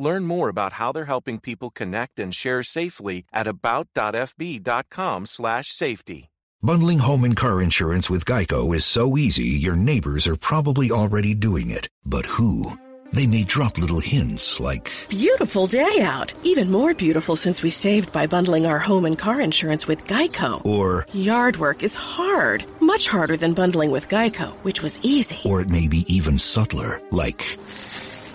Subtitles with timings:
[0.00, 6.30] Learn more about how they're helping people connect and share safely at about.fb.com/safety.
[6.62, 11.34] Bundling home and car insurance with Geico is so easy, your neighbors are probably already
[11.34, 11.86] doing it.
[12.06, 12.78] But who?
[13.12, 16.32] They may drop little hints like, Beautiful day out.
[16.44, 20.64] Even more beautiful since we saved by bundling our home and car insurance with Geico.
[20.64, 22.64] or, Yard work is hard.
[22.80, 25.40] Much harder than bundling with Geico, which was easy.
[25.44, 27.42] or it may be even subtler, like,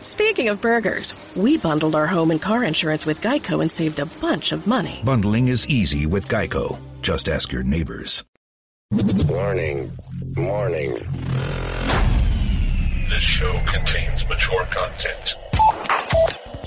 [0.05, 4.05] Speaking of burgers, we bundled our home and car insurance with Geico and saved a
[4.05, 5.01] bunch of money.
[5.03, 6.77] bundling is easy with Geico.
[7.01, 8.23] Just ask your neighbors.
[9.27, 9.91] Warning.
[10.37, 10.93] Warning.
[13.09, 15.33] This show contains mature content.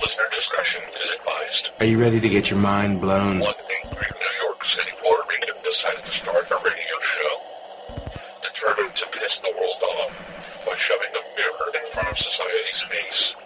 [0.03, 1.71] Listener discretion is advised.
[1.79, 3.39] Are you ready to get your mind blown?
[3.39, 7.58] One angry New York City Puerto Rican decided to start a radio show.
[8.59, 13.37] Determined to piss the world off by shoving a mirror in front of society's face.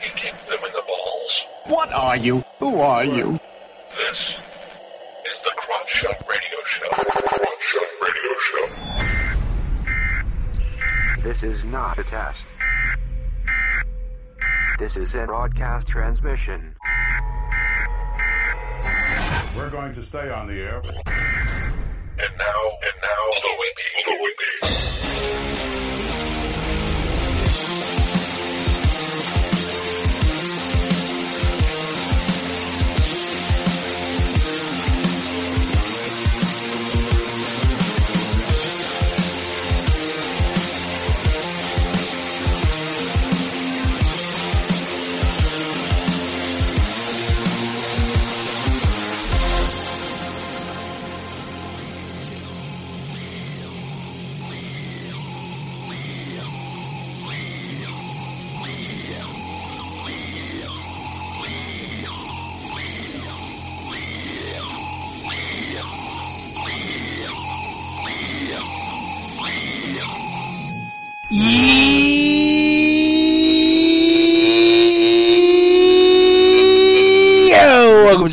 [0.00, 1.46] He kicked them in the balls.
[1.66, 2.42] What are you?
[2.58, 3.38] Who are you?
[3.94, 4.38] This
[5.30, 6.88] is the Crotch Shot Radio Show.
[6.88, 8.68] Crotch Shot Radio Show.
[11.22, 12.46] This is not a test.
[14.78, 16.74] This is a broadcast transmission.
[19.54, 20.82] We're going to stay on the air.
[22.20, 23.82] And now, and now, the B.
[24.08, 25.87] Louie B.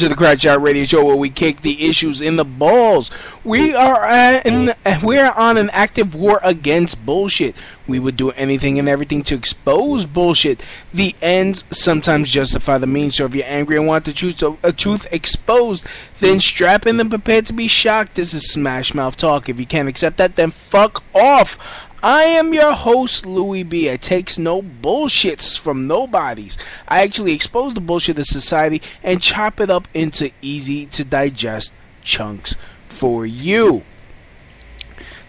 [0.06, 3.10] to the Crotch Shot Radio Show where we kick the issues in the balls.
[3.44, 4.72] We are uh, in,
[5.04, 7.56] we are on an active war against bullshit.
[7.88, 10.62] We would do anything and everything to expose bullshit.
[10.94, 13.16] The ends sometimes justify the means.
[13.16, 15.84] So if you're angry and want the truth, a truth exposed,
[16.20, 18.14] then strap in and prepare to be shocked.
[18.14, 19.50] This is Smash Mouth Talk.
[19.50, 21.58] If you can't accept that, then fuck off.
[22.06, 23.92] I am your host, Louie B.
[23.92, 26.56] I takes no bullshits from nobodies.
[26.88, 31.74] I actually expose the bullshit of society and chop it up into easy to digest
[32.04, 32.54] chunks
[32.90, 33.82] for you.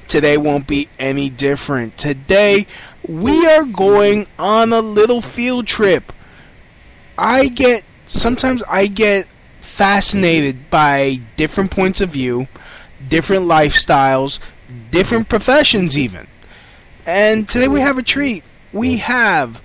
[0.06, 1.96] Today won't be any different.
[1.96, 2.66] Today,
[3.08, 6.12] we are going on a little field trip.
[7.16, 9.26] I get, sometimes I get
[9.62, 12.48] fascinated by different points of view,
[13.08, 14.40] different lifestyles,
[14.90, 16.26] different professions, even.
[17.06, 18.42] And today we have a treat.
[18.72, 19.62] We have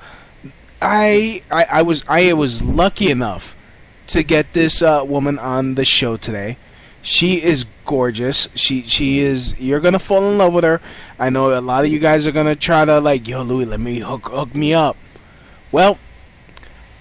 [0.80, 3.56] I I, I was I was lucky enough
[4.08, 6.58] to get this uh, woman on the show today.
[7.02, 8.48] She is gorgeous.
[8.54, 10.82] She she is you're gonna fall in love with her.
[11.18, 13.80] I know a lot of you guys are gonna try to like, yo Louis, let
[13.80, 14.96] me hook hook me up.
[15.72, 15.98] Well,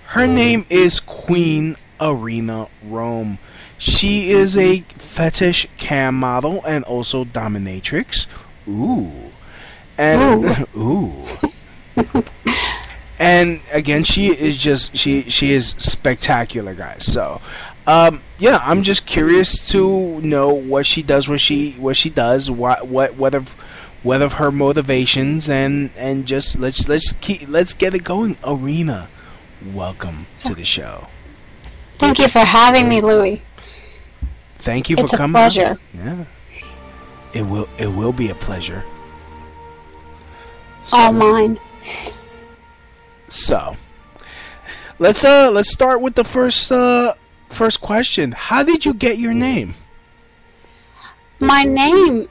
[0.07, 3.39] her name is Queen Arena Rome.
[3.77, 8.27] She is a fetish cam model and also dominatrix.
[8.67, 9.30] Ooh.
[10.01, 11.13] And ooh.
[13.19, 17.05] and again, she is just she she is spectacular, guys.
[17.05, 17.43] So,
[17.87, 22.51] um, yeah, I'm just curious to know what she does, when she what she does,
[22.51, 23.51] what what what of
[24.03, 28.39] what of her motivations, and and just let's let's keep let's get it going.
[28.43, 29.09] Arena,
[29.75, 31.09] welcome to the show.
[31.99, 33.43] Thank you for having me, Louis.
[34.57, 35.35] Thank you It's for a coming.
[35.35, 35.79] pleasure.
[35.93, 36.25] Yeah,
[37.35, 38.83] it will it will be a pleasure.
[40.93, 41.59] All mine.
[43.29, 43.77] So,
[44.99, 47.15] let's uh let's start with the first uh
[47.49, 48.33] first question.
[48.33, 49.75] How did you get your name?
[51.39, 52.29] My name,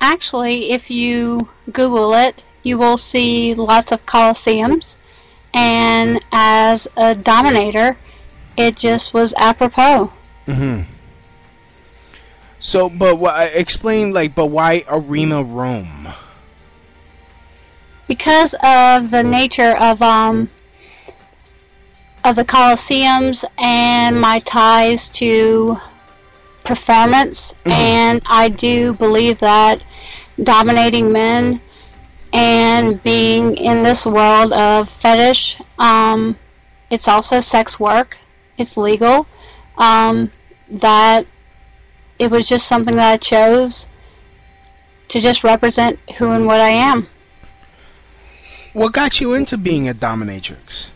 [0.00, 4.94] actually, if you Google it, you will see lots of coliseums.
[5.52, 7.96] And as a dominator,
[8.56, 10.12] it just was apropos.
[10.46, 10.82] Mm-hmm.
[12.60, 16.08] So, but wh- explain like, but why Arena Rome?
[18.06, 20.48] Because of the nature of um
[22.24, 25.76] of the coliseums and my ties to
[26.64, 29.82] performance and I do believe that
[30.42, 31.60] dominating men
[32.32, 36.36] and being in this world of fetish um
[36.90, 38.18] it's also sex work.
[38.58, 39.26] It's legal.
[39.78, 40.30] Um
[40.68, 41.26] that
[42.18, 43.86] it was just something that I chose
[45.08, 47.08] to just represent who and what I am
[48.72, 50.88] What got you into being a dominatrix?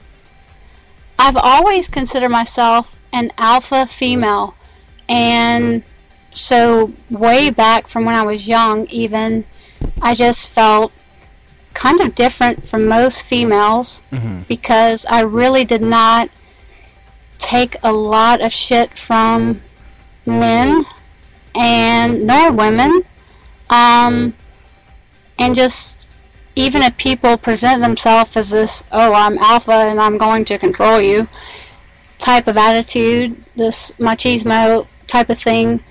[1.18, 4.54] I've always considered myself an alpha female,
[5.08, 5.82] and
[6.32, 9.44] so way back from when I was young, even
[10.02, 10.92] I just felt
[11.74, 14.00] kind of different from most females
[14.48, 16.30] because I really did not
[17.38, 19.60] take a lot of shit from
[20.24, 20.84] men
[21.54, 23.02] and nor women,
[23.70, 24.34] um,
[25.38, 25.95] and just
[26.56, 31.00] even if people present themselves as this, oh, I'm alpha and I'm going to control
[31.00, 31.28] you
[32.18, 35.82] type of attitude, this machismo type of thing,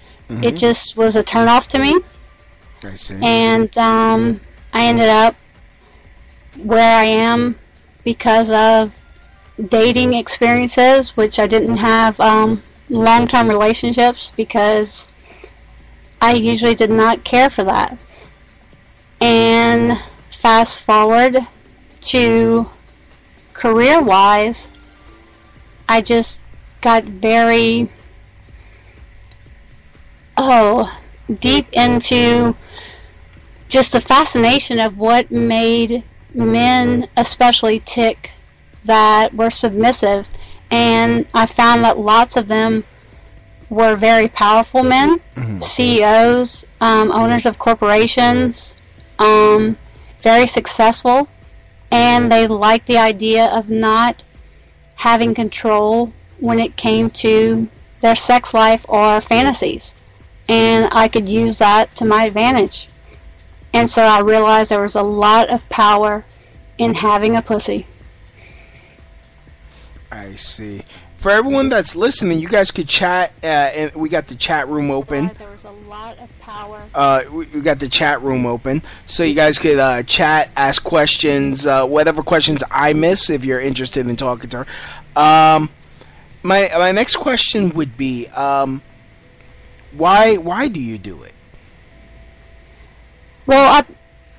[0.41, 1.99] it just was a turnoff to me.
[2.83, 3.15] I see.
[3.21, 4.41] And um,
[4.73, 5.35] I ended up
[6.63, 7.57] where I am
[8.03, 8.99] because of
[9.69, 15.07] dating experiences, which I didn't have um, long term relationships because
[16.21, 17.97] I usually did not care for that.
[19.21, 19.97] And
[20.45, 21.39] fast forward
[22.01, 22.69] to
[23.53, 24.67] career wise,
[25.89, 26.39] I just
[26.81, 27.89] got very,
[30.37, 31.01] oh,
[31.39, 32.55] deep into
[33.69, 36.03] just the fascination of what made
[36.35, 38.29] men especially tick
[38.83, 40.29] that were submissive.
[40.69, 42.83] And I found that lots of them
[43.71, 45.19] were very powerful men,
[45.59, 48.75] CEOs, um, owners of corporations,
[49.17, 49.75] um,
[50.25, 51.27] very successful,
[51.91, 52.29] and mm-hmm.
[52.29, 54.23] they liked the idea of not
[54.95, 57.69] having control when it came to
[58.01, 59.93] their sex life or fantasies.
[60.49, 62.89] And I could use that to my advantage.
[63.71, 66.25] And so I realized there was a lot of power
[66.79, 67.85] in having a pussy.
[70.11, 70.81] I see.
[71.17, 74.91] For everyone that's listening, you guys could chat, uh, and we got the chat room
[74.91, 75.31] open.
[75.37, 76.83] There was a lot of power.
[76.93, 80.83] Uh, we, we got the chat room open, so you guys could uh, chat, ask
[80.83, 85.19] questions, uh, whatever questions I miss if you're interested in talking to her.
[85.19, 85.69] Um,
[86.43, 88.83] my my next question would be, um,
[89.93, 91.33] why why do you do it?
[93.47, 93.85] Well, I,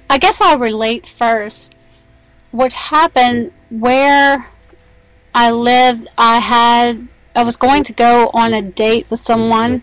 [0.08, 1.75] I guess I'll relate first.
[2.52, 4.49] What happened where
[5.37, 9.83] I lived, I had I was going to go on a date with someone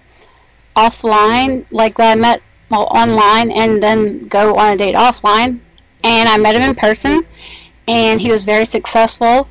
[0.76, 2.42] offline, like that I met
[2.72, 5.60] well online, and then go on a date offline.
[6.04, 7.24] And I met him in person,
[7.88, 9.48] and he was very successful,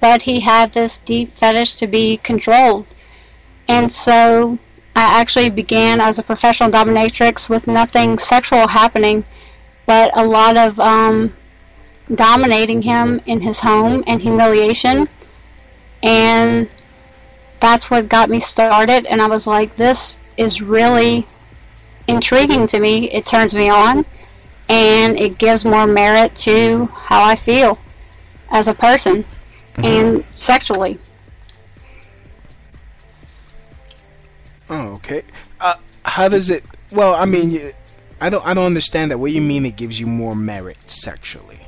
[0.00, 2.86] but he had this deep fetish to be controlled.
[3.68, 4.58] And so
[4.96, 9.26] I actually began as a professional dominatrix with nothing sexual happening,
[9.84, 11.34] but a lot of um,
[12.14, 15.06] dominating him in his home and humiliation.
[16.04, 16.68] And
[17.60, 19.06] that's what got me started.
[19.06, 21.26] And I was like, this is really
[22.06, 23.10] intriguing to me.
[23.10, 24.04] It turns me on,
[24.68, 27.78] and it gives more merit to how I feel
[28.50, 29.24] as a person
[29.78, 30.98] and sexually.
[34.68, 35.22] Oh, okay.
[35.60, 36.64] Uh, how does it?
[36.92, 37.72] Well, I mean,
[38.20, 39.18] I don't I don't understand that.
[39.18, 41.60] What you mean it gives you more merit sexually?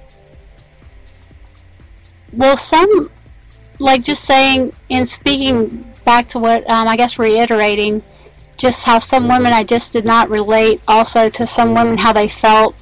[2.32, 3.10] Well, some,
[3.78, 8.02] like just saying, and speaking back to what um, I guess reiterating,
[8.56, 12.28] just how some women I just did not relate also to some women how they
[12.28, 12.74] felt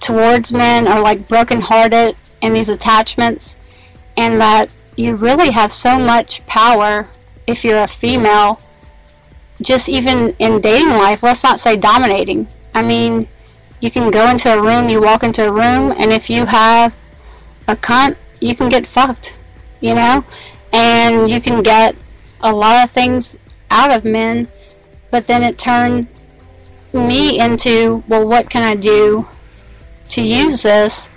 [0.00, 3.56] towards men or like brokenhearted in these attachments,
[4.16, 7.08] and that you really have so much power
[7.46, 8.60] if you're a female,
[9.62, 11.22] just even in dating life.
[11.22, 12.46] Let's not say dominating.
[12.74, 13.28] I mean,
[13.80, 16.94] you can go into a room, you walk into a room, and if you have
[17.66, 19.36] a cunt, you can get fucked,
[19.80, 20.24] you know?
[20.72, 21.96] And you can get
[22.42, 23.36] a lot of things
[23.70, 24.48] out of men,
[25.10, 26.06] but then it turned
[26.92, 29.26] me into, well, what can I do
[30.10, 31.08] to use this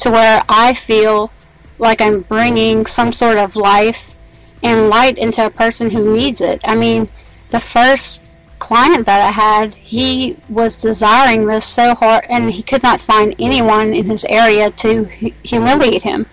[0.00, 1.30] to where I feel
[1.78, 4.14] like I'm bringing some sort of life
[4.62, 6.60] and light into a person who needs it?
[6.64, 7.08] I mean,
[7.50, 8.22] the first
[8.58, 13.34] client that I had, he was desiring this so hard, and he could not find
[13.38, 16.26] anyone in his area to hu- humiliate him.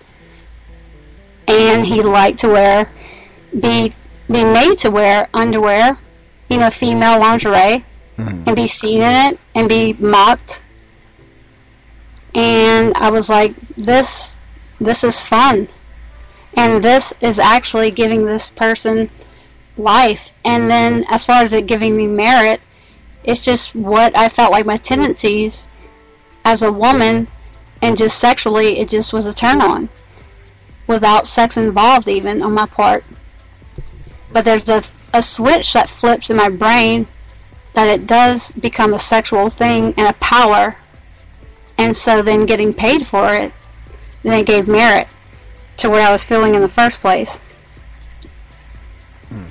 [1.49, 2.89] And he liked to wear,
[3.59, 3.93] be
[4.29, 5.97] be made to wear underwear,
[6.49, 7.83] you know, female lingerie,
[8.15, 8.43] hmm.
[8.45, 10.61] and be seen in it and be mocked.
[12.35, 14.35] And I was like, this,
[14.79, 15.67] this is fun,
[16.55, 19.09] and this is actually giving this person
[19.77, 20.31] life.
[20.45, 22.61] And then as far as it giving me merit,
[23.23, 25.65] it's just what I felt like my tendencies
[26.45, 27.27] as a woman
[27.81, 29.89] and just sexually it just was a turn on
[30.89, 33.05] without sex involved even on my part.
[34.33, 37.07] But there's a, a switch that flips in my brain
[37.73, 40.75] that it does become a sexual thing and a power.
[41.77, 43.53] And so then getting paid for it,
[44.23, 45.07] then it gave merit
[45.77, 47.37] to what I was feeling in the first place.
[49.29, 49.45] Hmm.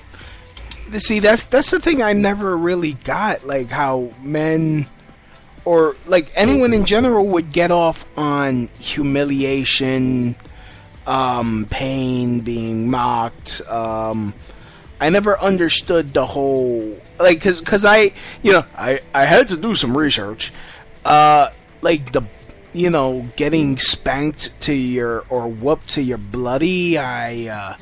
[0.99, 4.87] See, that's that's the thing I never really got, like how men
[5.65, 10.35] or like anyone in general would get off on humiliation,
[11.09, 13.63] um, pain, being mocked.
[13.69, 14.35] Um,
[15.01, 18.13] I never understood the whole like cuz cuz I,
[18.43, 20.53] you know, I I had to do some research.
[21.05, 21.49] Uh
[21.81, 22.23] like the
[22.75, 27.77] you know, getting spanked to your or whooped to your bloody, I uh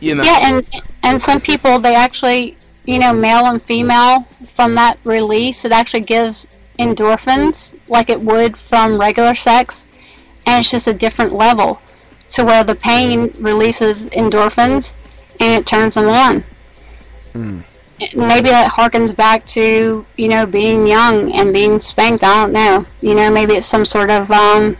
[0.00, 0.22] you know.
[0.22, 0.66] Yeah, and
[1.02, 6.00] and some people they actually, you know, male and female from that release, it actually
[6.00, 6.46] gives
[6.78, 9.84] endorphins like it would from regular sex,
[10.46, 11.78] and it's just a different level
[12.30, 14.94] to where the pain releases endorphins
[15.40, 16.44] and it turns them on.
[17.32, 17.62] Mm.
[18.16, 22.24] Maybe that harkens back to you know being young and being spanked.
[22.24, 22.86] I don't know.
[23.02, 24.76] You know, maybe it's some sort of um,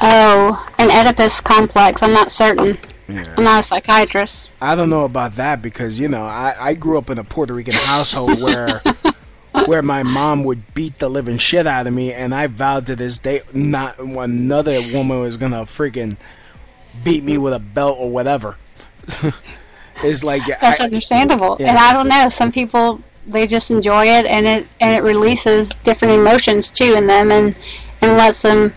[0.00, 2.02] oh, an Oedipus complex.
[2.02, 2.76] I'm not certain.
[3.08, 3.34] Yeah.
[3.38, 4.50] I'm not a psychiatrist.
[4.60, 7.54] I don't know about that because you know I, I grew up in a Puerto
[7.54, 8.82] Rican household where
[9.66, 12.96] where my mom would beat the living shit out of me, and I vowed to
[12.96, 16.16] this day not another woman was gonna freaking
[17.04, 18.56] beat me with a belt or whatever.
[20.02, 21.70] it's like That's I, understandable, yeah.
[21.70, 22.28] and I don't know.
[22.28, 27.06] Some people they just enjoy it, and it and it releases different emotions too in
[27.06, 27.54] them, and
[28.00, 28.72] and lets them,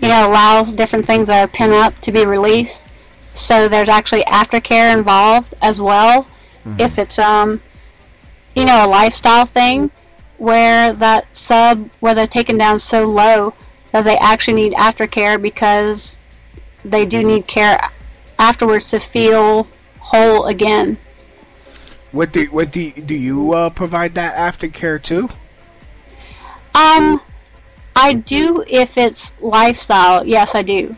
[0.00, 2.88] you know, allows different things that are pent up to be released.
[3.34, 6.26] So there's actually aftercare involved as well,
[6.78, 7.60] if it's um,
[8.54, 9.90] you know, a lifestyle thing
[10.38, 13.54] where that sub where they're taken down so low
[13.92, 16.18] that they actually need aftercare because
[16.84, 17.78] they do need care
[18.38, 19.66] afterwards to feel
[19.98, 20.98] whole again.
[22.12, 25.28] what do what do do you uh, provide that aftercare too?
[26.74, 27.20] Um,
[27.96, 30.26] I do if it's lifestyle.
[30.26, 30.94] Yes, I do.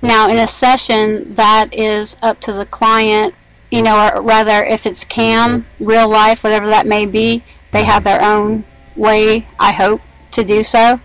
[0.00, 3.34] Now, in a session, that is up to the client,
[3.70, 8.04] you know, or rather, if it's CAM, real life, whatever that may be, they have
[8.04, 10.00] their own way, I hope,
[10.32, 11.00] to do so,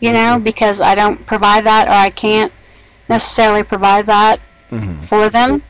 [0.00, 0.44] you know, mm-hmm.
[0.44, 2.52] because I don't provide that or I can't
[3.08, 4.40] necessarily provide that
[4.70, 5.00] mm-hmm.
[5.00, 5.62] for them.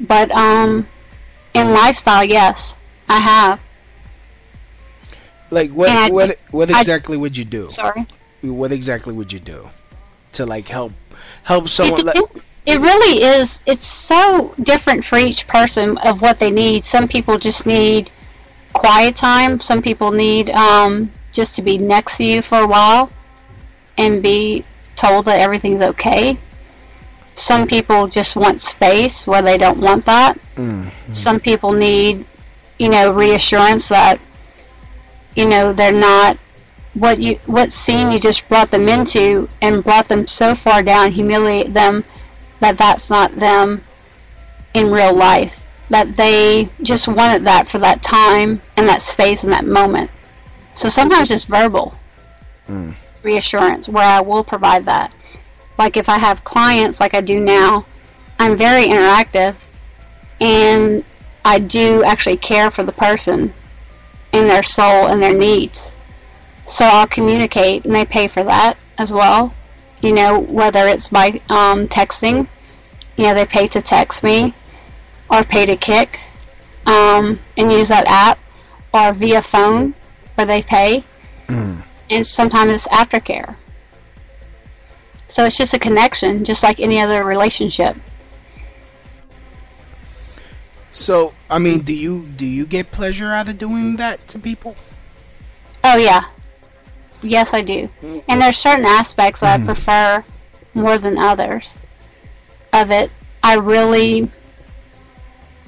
[0.00, 0.86] But um,
[1.54, 1.74] in mm-hmm.
[1.74, 2.76] lifestyle, yes,
[3.08, 3.60] I have.
[5.50, 7.70] Like what I- what what I- exactly would you do?
[7.70, 8.06] Sorry.
[8.42, 9.68] What exactly would you do
[10.32, 10.92] to like help
[11.44, 12.08] help someone?
[12.08, 17.08] it, it really is it's so different for each person of what they need some
[17.08, 18.10] people just need
[18.78, 19.58] quiet time.
[19.60, 23.10] Some people need um, just to be next to you for a while
[23.98, 24.64] and be
[24.96, 26.38] told that everything's okay.
[27.34, 30.38] Some people just want space where they don't want that.
[30.56, 32.24] Mm, some people need
[32.78, 34.20] you know reassurance that
[35.34, 36.36] you know they're not
[36.94, 41.10] what you what scene you just brought them into and brought them so far down
[41.10, 42.04] humiliate them
[42.60, 43.82] that that's not them
[44.74, 49.52] in real life that they just wanted that for that time and that space and
[49.52, 50.10] that moment
[50.74, 51.94] so sometimes it's verbal
[52.68, 52.94] mm,
[53.26, 55.14] reassurance where I will provide that.
[55.78, 57.84] Like if I have clients like I do now,
[58.38, 59.56] I'm very interactive
[60.40, 61.04] and
[61.44, 63.52] I do actually care for the person
[64.32, 65.96] and their soul and their needs.
[66.66, 69.54] So I'll communicate and they pay for that as well.
[70.02, 72.48] You know, whether it's by um, texting,
[73.16, 74.54] you know, they pay to text me
[75.30, 76.20] or pay to Kik
[76.86, 78.38] um, and use that app
[78.92, 79.94] or via phone
[80.34, 81.04] where they pay
[81.48, 81.82] mm.
[82.10, 83.56] and sometimes it's aftercare.
[85.28, 87.96] So it's just a connection, just like any other relationship.
[90.92, 94.76] So I mean, do you do you get pleasure out of doing that to people?
[95.84, 96.24] Oh yeah,
[97.22, 97.90] yes I do.
[98.28, 100.24] And there's certain aspects that I prefer
[100.74, 101.74] more than others
[102.72, 103.10] of it.
[103.42, 104.30] I really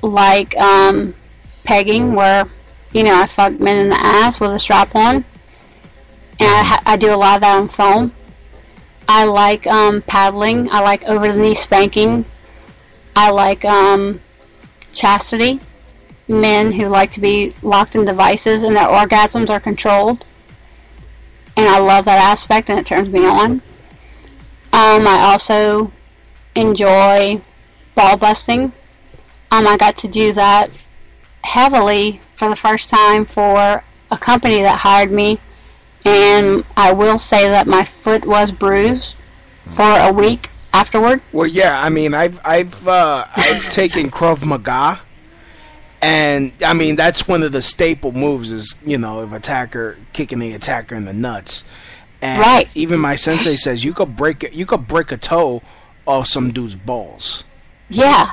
[0.03, 1.15] like um,
[1.65, 2.49] pegging, where
[2.93, 5.25] you know I fuck men in the ass with a strap on, and
[6.41, 8.13] I, ha- I do a lot of that on foam.
[9.09, 10.71] I like um, paddling.
[10.71, 12.25] I like over the knee spanking.
[13.17, 14.21] I like um,
[14.93, 15.61] chastity.
[16.29, 20.25] men who like to be locked in devices and their orgasms are controlled.
[21.57, 23.63] And I love that aspect and it turns me on.
[24.73, 25.91] Um, I also
[26.55, 27.41] enjoy
[27.95, 28.73] ball busting.
[29.51, 30.71] Um, I got to do that
[31.45, 35.39] heavily for the first time for a company that hired me.
[36.05, 39.17] And I will say that my foot was bruised
[39.67, 41.21] for a week afterward.
[41.33, 45.01] Well, yeah, I mean, I've I've uh, I've taken Krav Maga,
[46.01, 50.39] and I mean that's one of the staple moves is you know of attacker kicking
[50.39, 51.65] the attacker in the nuts.
[52.23, 52.69] And Right.
[52.75, 55.63] even my sensei says you could break you could break a toe
[56.07, 57.45] off some dude's balls.
[57.91, 58.31] Yeah.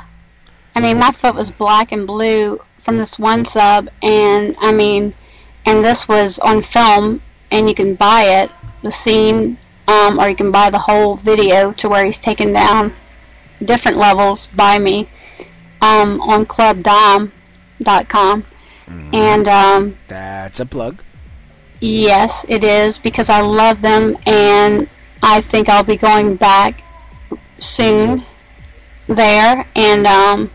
[0.75, 5.13] I mean, my foot was black and blue from this one sub, and I mean,
[5.65, 8.51] and this was on film, and you can buy it,
[8.83, 12.93] the scene, um, or you can buy the whole video to where he's taken down
[13.63, 15.07] different levels by me
[15.81, 18.43] um, on clubdom.com.
[19.13, 21.01] And um, That's a plug.
[21.79, 24.87] Yes, it is because I love them and
[25.23, 26.83] I think I'll be going back
[27.59, 28.23] soon
[29.07, 30.51] there and um,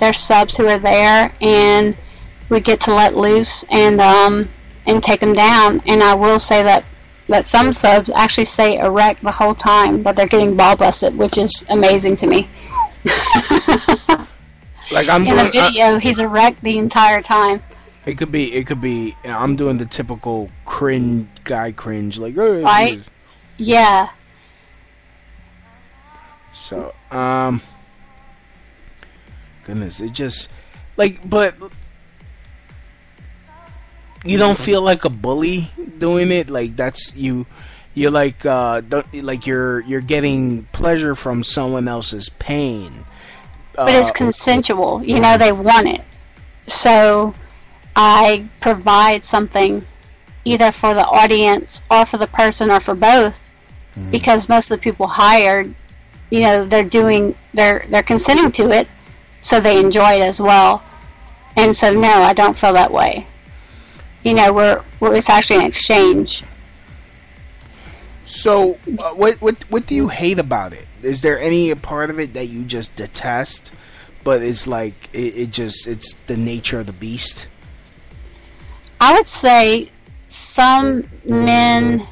[0.00, 1.96] there's subs who are there and
[2.48, 4.48] we get to let loose and um,
[4.86, 6.84] and take them down and I will say that
[7.28, 11.38] that some subs actually stay erect the whole time that they're getting ball busted which
[11.38, 12.48] is amazing to me.
[14.92, 17.62] Like I'm In the video he's erect the entire time.
[18.06, 19.14] it could be, it could be.
[19.24, 23.00] I'm doing the typical cringe guy cringe, like "Oh, Right?
[23.56, 24.10] Yeah.
[26.52, 27.60] So, um,
[29.64, 30.48] goodness, it just
[30.96, 31.54] like, but
[34.24, 36.50] you don't feel like a bully doing it.
[36.50, 37.46] Like that's you,
[37.94, 43.04] you're like, uh, don't like you're you're getting pleasure from someone else's pain.
[43.74, 45.02] but it's Uh, consensual.
[45.02, 46.02] You know, they want it.
[46.66, 47.34] So
[47.96, 49.86] I provide something
[50.44, 53.40] either for the audience or for the person or for both
[54.10, 55.74] because most of the people hired,
[56.30, 58.88] you know, they're doing they're they're consenting to it
[59.42, 60.84] so they enjoy it as well.
[61.56, 63.26] And so no, I don't feel that way.
[64.22, 66.42] You know, we're, we're it's actually an exchange.
[68.26, 70.86] So, uh, what what what do you hate about it?
[71.02, 73.72] Is there any part of it that you just detest?
[74.22, 77.48] But it's like it, it just it's the nature of the beast.
[79.00, 79.90] I would say
[80.28, 82.06] some men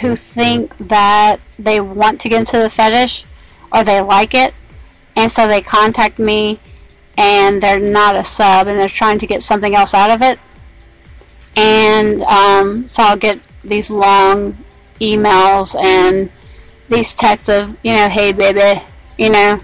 [0.00, 3.26] who think that they want to get into the fetish
[3.72, 4.54] or they like it,
[5.16, 6.60] and so they contact me
[7.18, 10.38] and they're not a sub and they're trying to get something else out of it.
[11.56, 14.56] And um, so I'll get these long
[15.00, 16.30] emails and
[16.88, 18.80] these texts of, you know, hey baby,
[19.18, 19.60] you know,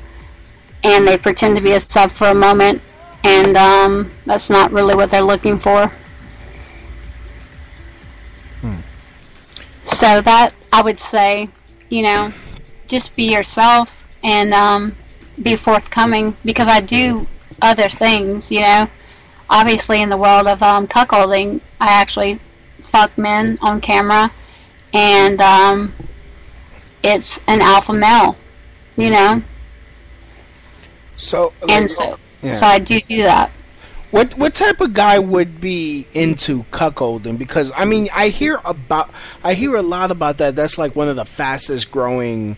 [0.85, 2.81] and they pretend to be a sub for a moment,
[3.25, 5.89] and um, that's not really what they're looking for.
[8.61, 8.77] hmm.
[9.85, 11.49] So that I would say,
[11.91, 12.33] you know,
[12.87, 14.97] just be yourself and um,
[15.43, 17.27] be forthcoming because I do
[17.63, 18.87] other things, you know.
[19.51, 22.39] Obviously, in the world of um, cuckolding, I actually
[22.81, 24.31] fuck men on camera,
[24.93, 25.95] and um,
[27.03, 28.37] it's an alpha male,
[28.97, 29.43] you know.
[31.17, 32.53] So And so, Yeah.
[32.53, 33.51] so I do do that.
[34.11, 37.37] What what type of guy would be into cuckolding?
[37.39, 39.11] Because I mean, I hear about,
[39.45, 40.57] I hear a lot about that.
[40.57, 42.57] That's like one of the fastest growing,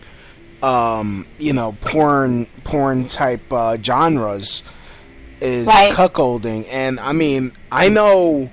[0.63, 4.63] um, you know, porn porn type uh, genres
[5.41, 5.91] is Right.
[5.93, 6.67] cuckolding.
[6.69, 8.49] And I mean, I know,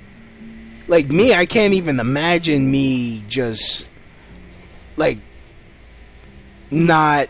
[0.89, 3.87] like me, I can't even imagine me just
[4.97, 5.19] like
[6.71, 7.29] not.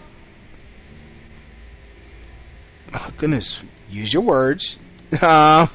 [2.94, 3.60] Oh, goodness,
[3.90, 4.78] use your words.
[5.20, 5.66] Uh,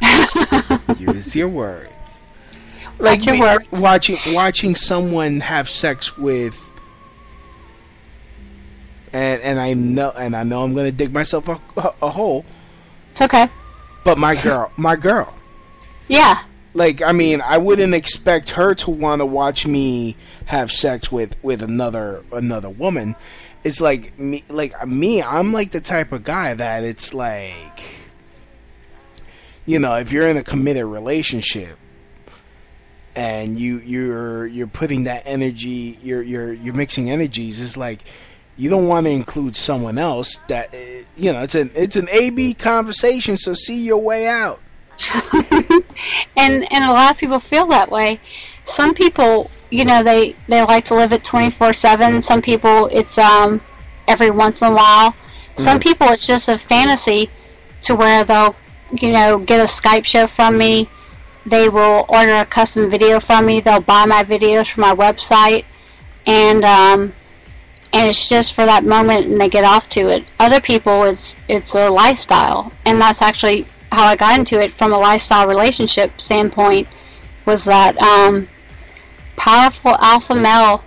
[0.98, 1.90] use your words.
[2.98, 3.66] Like Watch your me- words.
[3.72, 6.67] watching watching someone have sex with,
[9.18, 12.44] and and I know and I know I'm gonna dig myself a, a, a hole.
[13.10, 13.48] It's okay.
[14.04, 15.34] But my girl, my girl.
[16.06, 16.42] Yeah.
[16.74, 21.34] Like I mean, I wouldn't expect her to want to watch me have sex with
[21.42, 23.16] with another another woman.
[23.64, 25.20] It's like me, like me.
[25.20, 27.82] I'm like the type of guy that it's like,
[29.66, 31.76] you know, if you're in a committed relationship
[33.16, 37.60] and you you're you're putting that energy, you're you're you're mixing energies.
[37.60, 38.04] It's like
[38.58, 40.36] you don't want to include someone else.
[40.48, 43.36] That uh, you know, it's an it's an A B conversation.
[43.38, 44.60] So see your way out.
[46.36, 48.20] and and a lot of people feel that way.
[48.64, 52.20] Some people, you know, they they like to live it twenty four seven.
[52.20, 53.60] Some people, it's um
[54.06, 55.14] every once in a while.
[55.56, 55.82] Some Mhm.
[55.82, 57.30] people, it's just a fantasy
[57.82, 58.54] to where they'll
[58.92, 60.88] you know, get a Skype show from me.
[61.44, 63.60] They will order a custom video from me.
[63.60, 65.64] They'll buy my videos from my website,
[66.26, 67.12] and um,
[67.92, 70.30] and it's just for that moment, and they get off to it.
[70.38, 74.92] Other people, it's it's a lifestyle, and that's actually how I got into it from
[74.92, 76.86] a lifestyle relationship standpoint.
[77.46, 78.46] Was that um,
[79.36, 80.84] powerful alpha male,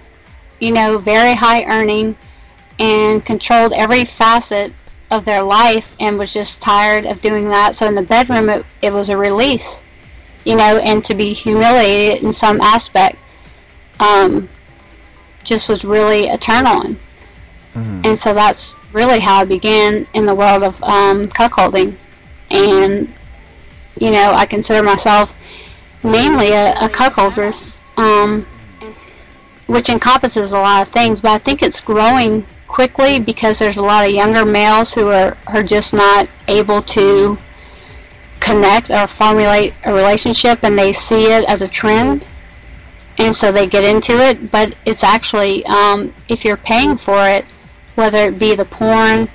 [0.60, 2.16] you know, very high earning,
[2.78, 4.74] and controlled every facet
[5.10, 7.76] of their life, and was just tired of doing that.
[7.76, 9.82] So in the bedroom, it, it was a release,
[10.46, 13.18] you know, and to be humiliated in some aspect.
[14.00, 14.50] Um,
[15.44, 16.98] just was really a turn on.
[17.74, 18.02] Mm-hmm.
[18.04, 21.96] And so that's really how I began in the world of um, cuckolding.
[22.50, 23.14] And,
[24.00, 25.36] you know, I consider myself
[26.04, 28.46] mainly a, a cuckoldress, um,
[29.68, 33.84] which encompasses a lot of things, but I think it's growing quickly because there's a
[33.84, 37.38] lot of younger males who are, are just not able to
[38.40, 42.26] connect or formulate a relationship and they see it as a trend
[43.22, 44.52] and so they get into it.
[44.52, 47.46] But it's actually, um, if you're paying for it,
[47.96, 49.30] whether it be the porn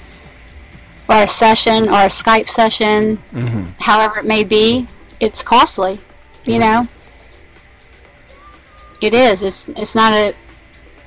[1.09, 3.64] or a session or a Skype session, mm-hmm.
[3.79, 4.87] however it may be,
[5.20, 6.01] it's costly.
[6.44, 6.88] You know,
[9.01, 9.42] it is.
[9.42, 10.33] It's it's not a,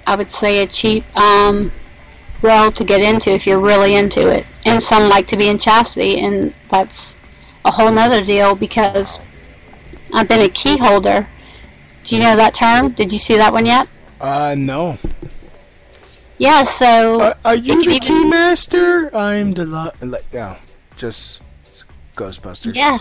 [0.05, 1.71] I would say, a cheap um,
[2.41, 4.45] world to get into if you're really into it.
[4.65, 7.17] And some like to be in chastity, and that's
[7.63, 9.21] a whole nother deal because
[10.13, 11.27] I've been a key holder
[12.03, 12.91] do you know that term?
[12.91, 13.87] Did you see that one yet?
[14.19, 14.97] Uh, no.
[16.37, 17.21] Yeah, so...
[17.21, 19.15] Uh, are you the key master?
[19.15, 19.65] I'm the...
[19.65, 20.57] Lo- like, yeah,
[20.95, 21.41] just
[22.15, 22.75] Ghostbusters.
[22.75, 22.99] Yeah.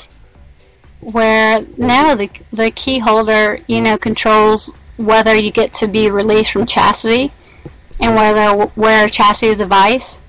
[1.01, 6.53] Where now the, the key holder, you know, controls whether you get to be released
[6.53, 7.33] from chastity
[8.01, 10.21] and whether wear a chastity device.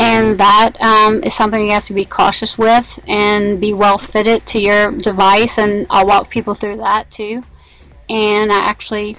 [0.00, 4.46] And that um, is something you have to be cautious with and be well fitted
[4.46, 5.58] to your device.
[5.58, 7.42] And I'll walk people through that too
[8.08, 9.16] and I actually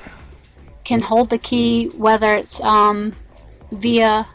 [0.83, 3.13] can hold the key whether it's um,
[3.71, 4.25] via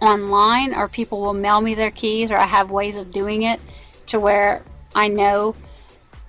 [0.00, 3.60] online or people will mail me their keys or I have ways of doing it
[4.06, 4.62] to where
[4.94, 5.54] I know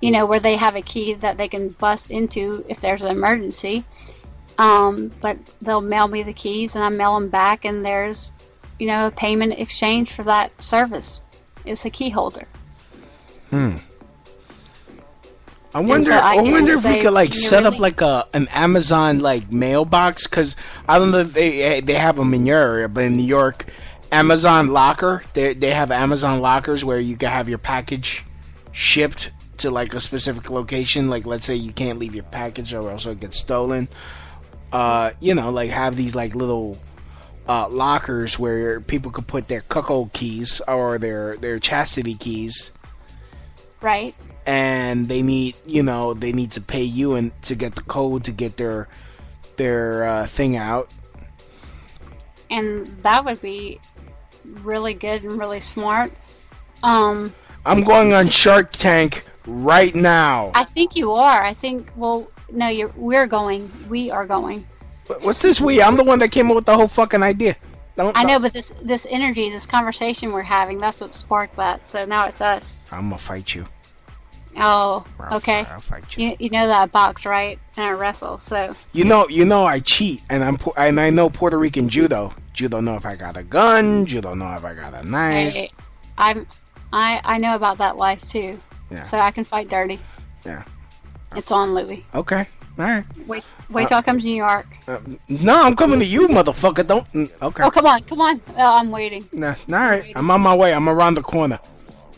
[0.02, 3.12] you know where they have a key that they can bust into if there's an
[3.12, 3.84] emergency.
[4.58, 8.32] Um, but they'll mail me the keys and I mail them back and there's
[8.78, 11.22] you know a payment exchange for that service.
[11.66, 12.48] It's a key holder.
[13.50, 13.78] Hmm
[15.74, 16.08] I wonder.
[16.08, 19.52] So I, I wonder if we could like set up like a an Amazon like
[19.52, 20.56] mailbox because
[20.88, 23.68] I don't know if they they have them in your area, but in New York,
[24.12, 28.24] Amazon locker they they have Amazon lockers where you can have your package
[28.72, 31.10] shipped to like a specific location.
[31.10, 33.88] Like let's say you can't leave your package or else it gets stolen.
[34.72, 36.80] Uh, you know, like have these like little
[37.48, 42.72] uh, lockers where people could put their cuckold keys or their their chastity keys.
[43.82, 44.16] Right
[44.50, 48.24] and they need you know they need to pay you and to get the code
[48.24, 48.88] to get their
[49.58, 50.90] their uh, thing out.
[52.50, 53.80] And that would be
[54.64, 56.12] really good and really smart.
[56.82, 57.34] Um
[57.66, 60.52] i'm going on shark tank right now.
[60.56, 61.44] I think you are.
[61.44, 63.72] I think well no you're we're going.
[63.88, 64.66] We are going.
[65.22, 65.80] What's this we?
[65.80, 67.56] I'm the one that came up with the whole fucking idea.
[67.96, 71.86] Don't, I know, but this this energy, this conversation we're having, that's what sparked that.
[71.86, 72.80] So now it's us.
[72.92, 73.68] I'm gonna fight you.
[74.58, 75.66] Oh, okay.
[75.70, 76.30] I'll fight you.
[76.30, 76.36] you.
[76.40, 77.60] You know that I box, right?
[77.78, 78.74] And I wrestle, so.
[78.94, 82.34] You know, you know, I cheat, and I'm and I know Puerto Rican judo.
[82.54, 84.06] Judo know if I got a gun.
[84.06, 85.56] Judo know if I got a knife.
[85.56, 85.70] I,
[86.18, 86.48] I'm,
[86.92, 88.60] I I know about that life too.
[88.92, 89.04] Yeah.
[89.04, 90.00] So I can fight dirty.
[90.46, 90.64] Yeah.
[91.36, 92.06] It's on Louis.
[92.16, 92.48] Okay.
[92.80, 93.04] All right.
[93.28, 94.66] Wait, wait uh, till I come to New York.
[94.88, 96.88] Uh, no, I'm coming to you, motherfucker.
[96.88, 97.06] Don't.
[97.10, 97.64] Mm, okay.
[97.64, 98.42] Oh, come on, come on.
[98.56, 99.28] Oh, I'm waiting.
[99.34, 100.14] Nah, all right.
[100.16, 100.74] I'm, I'm on my way.
[100.74, 101.60] I'm around the corner.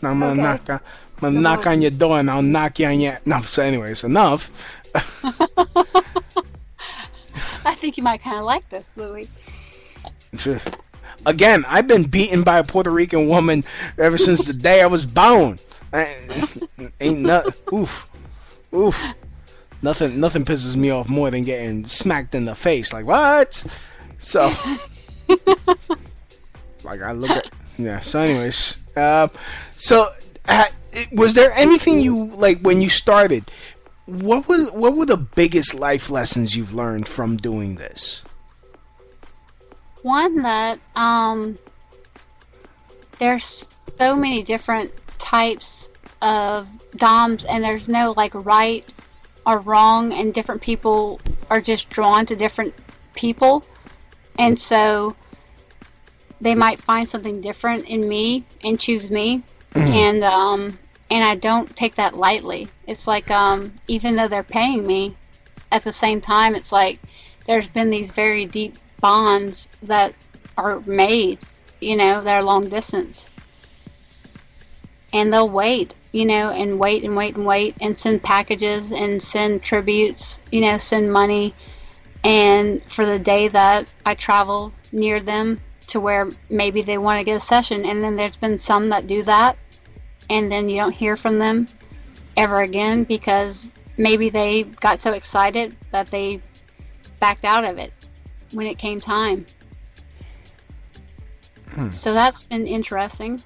[0.04, 0.40] I'm gonna okay.
[0.40, 0.70] knock.
[0.70, 0.78] Uh,
[1.22, 3.18] I'm gonna knock on your door and I'll knock you on your.
[3.24, 4.50] No, so anyways, enough.
[7.64, 9.28] I think you might kind of like this, Louis.
[11.26, 13.62] Again, I've been beaten by a Puerto Rican woman
[13.98, 15.58] ever since the day I was born.
[17.00, 18.10] ain't not oof,
[18.74, 19.00] oof.
[19.82, 22.92] Nothing, nothing pisses me off more than getting smacked in the face.
[22.92, 23.64] Like what?
[24.18, 24.52] So,
[26.84, 28.00] like I look at yeah.
[28.00, 29.28] So, anyways, uh,
[29.72, 30.08] so
[30.48, 30.64] uh,
[31.12, 33.50] was there anything you like when you started?
[34.06, 38.22] What was what were the biggest life lessons you've learned from doing this?
[40.02, 41.58] One that um,
[43.18, 48.84] there's so many different types of DOMs, and there's no like right
[49.46, 52.74] or wrong, and different people are just drawn to different
[53.14, 53.64] people,
[54.38, 55.16] and so
[56.40, 59.42] they might find something different in me and choose me.
[59.74, 60.78] And um,
[61.10, 62.68] and I don't take that lightly.
[62.86, 65.16] It's like um, even though they're paying me,
[65.72, 67.00] at the same time, it's like
[67.46, 70.14] there's been these very deep bonds that
[70.56, 71.38] are made,
[71.80, 73.26] you know, that are long distance.
[75.14, 79.22] And they'll wait, you know, and wait and wait and wait and send packages and
[79.22, 81.54] send tributes, you know, send money.
[82.24, 87.24] And for the day that I travel near them to where maybe they want to
[87.24, 87.84] get a session.
[87.84, 89.56] And then there's been some that do that
[90.30, 91.68] and then you don't hear from them
[92.36, 96.40] ever again because maybe they got so excited that they
[97.20, 97.92] backed out of it
[98.52, 99.46] when it came time.
[101.70, 101.90] Hmm.
[101.90, 103.42] So that's been interesting.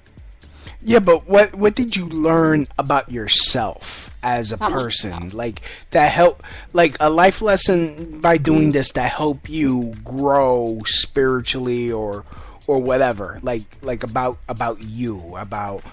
[0.81, 5.29] Yeah, but what what did you learn about yourself as a person?
[5.29, 11.91] Like that help like a life lesson by doing this that help you grow spiritually
[11.91, 12.25] or
[12.67, 13.39] or whatever.
[13.41, 15.83] Like like about about you, about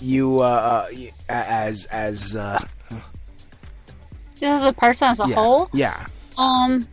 [0.00, 2.58] you uh uh, as as uh
[4.36, 6.06] Just as a person as a yeah, whole, Yeah.
[6.36, 6.86] um,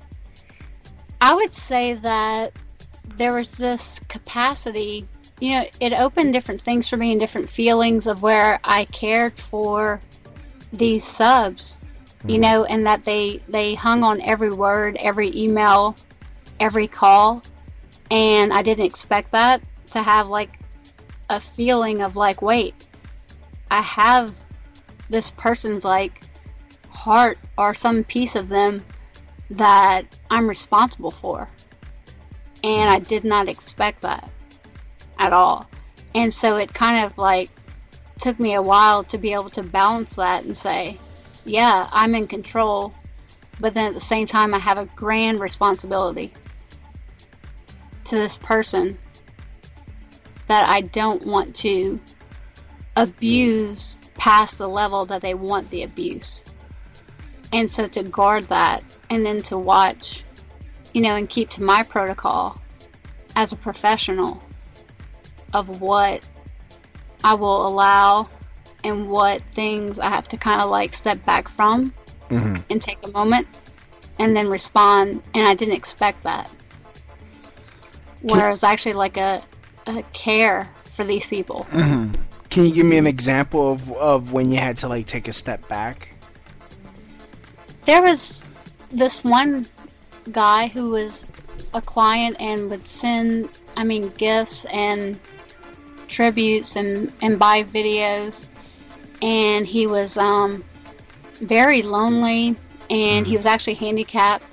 [1.19, 2.53] I would say that
[3.17, 5.05] there was this capacity.
[5.39, 9.33] You know, it opened different things for me and different feelings of where I cared
[9.33, 9.99] for
[10.71, 11.77] these subs.
[12.23, 12.41] You mm-hmm.
[12.41, 15.95] know, and that they they hung on every word, every email,
[16.59, 17.41] every call,
[18.11, 20.59] and I didn't expect that to have like
[21.29, 22.75] a feeling of like, wait,
[23.71, 24.35] I have
[25.09, 26.21] this person's like
[26.89, 28.83] heart or some piece of them
[29.49, 31.49] that I'm responsible for.
[32.63, 33.09] And I mm-hmm.
[33.09, 34.29] did not expect that
[35.17, 35.67] at all.
[36.13, 37.49] And so it kind of like
[38.21, 40.97] took me a while to be able to balance that and say,
[41.43, 42.93] yeah, I'm in control,
[43.59, 46.31] but then at the same time, I have a grand responsibility
[48.05, 48.97] to this person
[50.47, 51.99] that I don't want to
[52.95, 56.43] abuse past the level that they want the abuse.
[57.53, 60.23] And so to guard that and then to watch,
[60.93, 62.61] you know, and keep to my protocol
[63.35, 64.43] as a professional
[65.53, 66.27] of what
[67.23, 68.29] I will allow
[68.83, 71.93] and what things I have to kind of like step back from
[72.29, 72.63] Mhm.
[72.69, 73.47] and take a moment
[74.19, 75.21] and then respond.
[75.35, 76.49] And I didn't expect that.
[78.21, 79.41] Whereas actually like a,
[79.87, 81.65] a care for these people.
[81.71, 82.15] Mhm.
[82.49, 85.33] Can you give me an example of of when you had to like take a
[85.33, 86.09] step back?
[87.85, 88.43] there was
[88.91, 89.65] this one
[90.31, 91.25] guy who was
[91.73, 95.19] a client and would send i mean gifts and
[96.11, 98.47] tributes and and buy videos.
[99.21, 100.63] And he was um
[101.33, 102.55] very lonely
[102.89, 104.45] and he was actually handicapped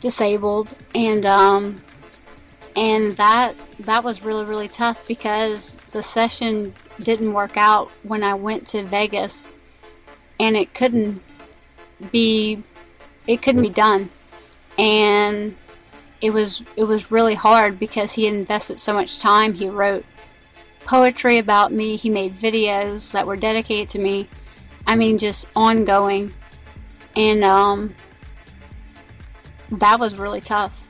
[0.00, 0.74] disabled.
[0.94, 1.82] And um
[2.76, 8.34] and that that was really really tough because the session didn't work out when i
[8.34, 9.48] went to vegas
[10.38, 11.20] and it couldn't
[12.10, 12.62] be
[13.26, 14.10] it couldn't be done.
[14.78, 15.56] And
[16.20, 19.52] it was it was really hard because he invested so much time.
[19.52, 20.04] He wrote
[20.84, 24.28] poetry about me he made videos that were dedicated to me
[24.86, 26.32] i mean just ongoing
[27.16, 27.94] and um
[29.70, 30.80] that was really tough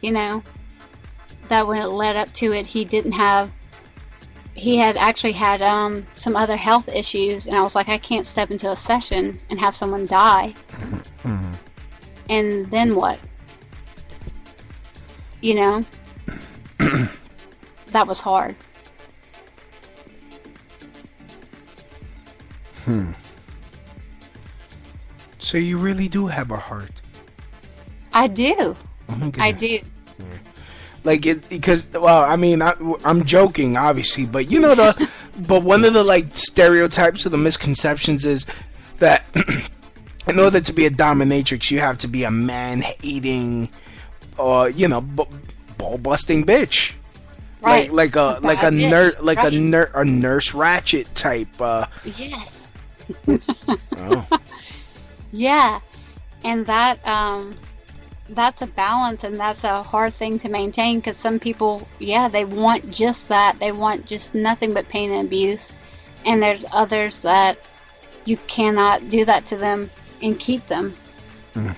[0.00, 0.42] you know
[1.48, 3.50] that when it led up to it he didn't have
[4.58, 8.26] he had actually had um, some other health issues, and I was like, I can't
[8.26, 10.54] step into a session and have someone die.
[12.28, 13.18] And then what?
[15.40, 15.84] You know?
[17.86, 18.56] that was hard.
[22.88, 23.12] Hmm.
[25.38, 26.90] So you really do have a heart.
[28.12, 28.74] I do.
[29.10, 29.78] Oh I do.
[31.04, 32.72] like it because well i mean I,
[33.04, 35.08] i'm joking obviously but you know the
[35.46, 38.44] but one of the like stereotypes or the misconceptions is
[38.98, 39.24] that
[40.28, 43.68] in order to be a dominatrix you have to be a man-hating
[44.36, 45.24] or you know b-
[45.78, 46.92] ball-busting bitch
[47.62, 47.90] Right.
[47.92, 49.52] like like a A like a nurse like a right.
[49.54, 52.57] ner- a nurse Ratched type uh Yes.
[53.96, 54.26] Oh.
[55.32, 55.80] Yeah.
[56.44, 57.54] And that um
[58.30, 62.44] that's a balance and that's a hard thing to maintain because some people yeah they
[62.44, 63.58] want just that.
[63.58, 65.70] They want just nothing but pain and abuse.
[66.24, 67.58] And there's others that
[68.24, 69.90] you cannot do that to them
[70.20, 70.94] and keep them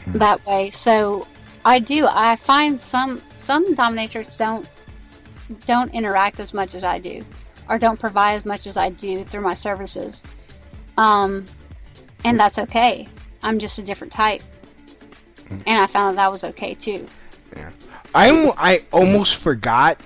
[0.08, 0.70] that way.
[0.70, 1.26] So
[1.64, 2.06] i do.
[2.08, 4.68] I find some some dominatrix don't
[5.66, 7.24] don't interact as much as i do
[7.68, 10.22] or don't provide as much as i do through my services
[11.00, 11.44] um
[12.24, 13.08] and that's okay
[13.42, 14.42] i'm just a different type
[15.50, 17.06] and I found that, that was okay too.
[17.56, 17.70] Yeah,
[18.14, 20.00] I I almost forgot.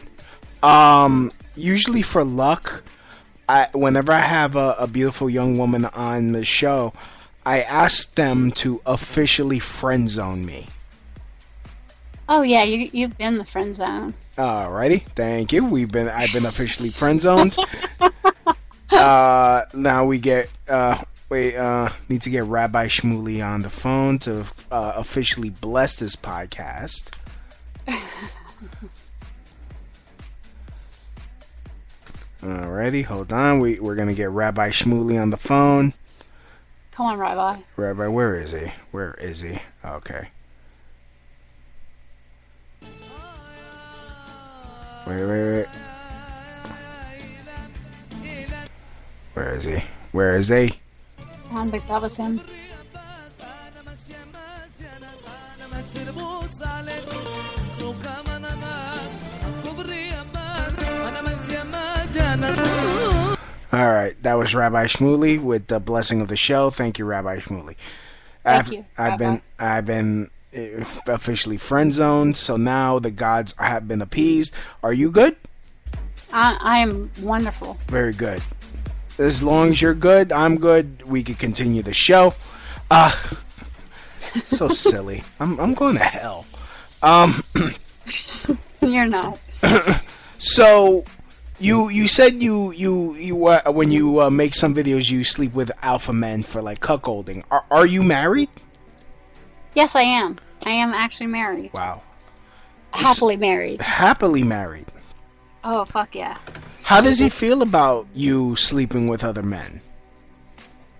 [0.62, 2.82] Um, usually for luck,
[3.48, 6.94] I whenever I have a, a beautiful young woman on the show,
[7.44, 10.66] I ask them to officially friend zone me.
[12.28, 14.14] Oh yeah, you you've been the friend zone.
[14.38, 15.64] Alrighty, thank you.
[15.64, 17.56] We've been I've been officially friend zoned.
[18.94, 24.18] uh, now we get uh, wait uh, need to get Rabbi Shmuley on the phone
[24.20, 27.10] to uh, officially bless this podcast.
[32.42, 33.58] Alrighty, hold on.
[33.58, 35.94] We we're gonna get Rabbi Shmuley on the phone.
[36.92, 37.60] Come on, Rabbi.
[37.76, 38.70] Rabbi, where is he?
[38.92, 39.58] Where is he?
[39.84, 40.28] Okay.
[45.06, 45.66] Wait, wait, wait.
[49.34, 49.82] Where is he?
[50.12, 50.72] Where is he?
[51.52, 52.40] I think that was him.
[63.72, 66.70] All right, that was Rabbi Shmuley with the blessing of the show.
[66.70, 67.74] Thank you, Rabbi Shmuley.
[68.44, 69.16] Thank I've, you, I've Rabbi.
[69.18, 74.54] been I've been uh, officially friend zoned, so now the gods have been appeased.
[74.84, 75.34] Are you good?
[76.32, 77.78] I I am wonderful.
[77.88, 78.42] Very good.
[79.18, 81.06] As long as you're good, I'm good.
[81.06, 82.34] We can continue the show.
[82.90, 83.14] Uh
[84.44, 85.22] so silly.
[85.40, 86.46] I'm I'm going to hell.
[87.02, 87.42] Um
[88.82, 89.38] You're not.
[90.38, 91.04] so
[91.58, 95.54] you you said you you you uh, when you uh, make some videos you sleep
[95.54, 97.44] with alpha men for like cuckolding.
[97.50, 98.48] Are are you married?
[99.74, 100.38] Yes, I am.
[100.66, 101.72] I am actually married.
[101.72, 102.02] Wow.
[102.92, 103.82] Happily married.
[103.82, 104.86] Happily married.
[105.64, 106.38] Oh fuck yeah.
[106.84, 109.80] How does he feel about you sleeping with other men?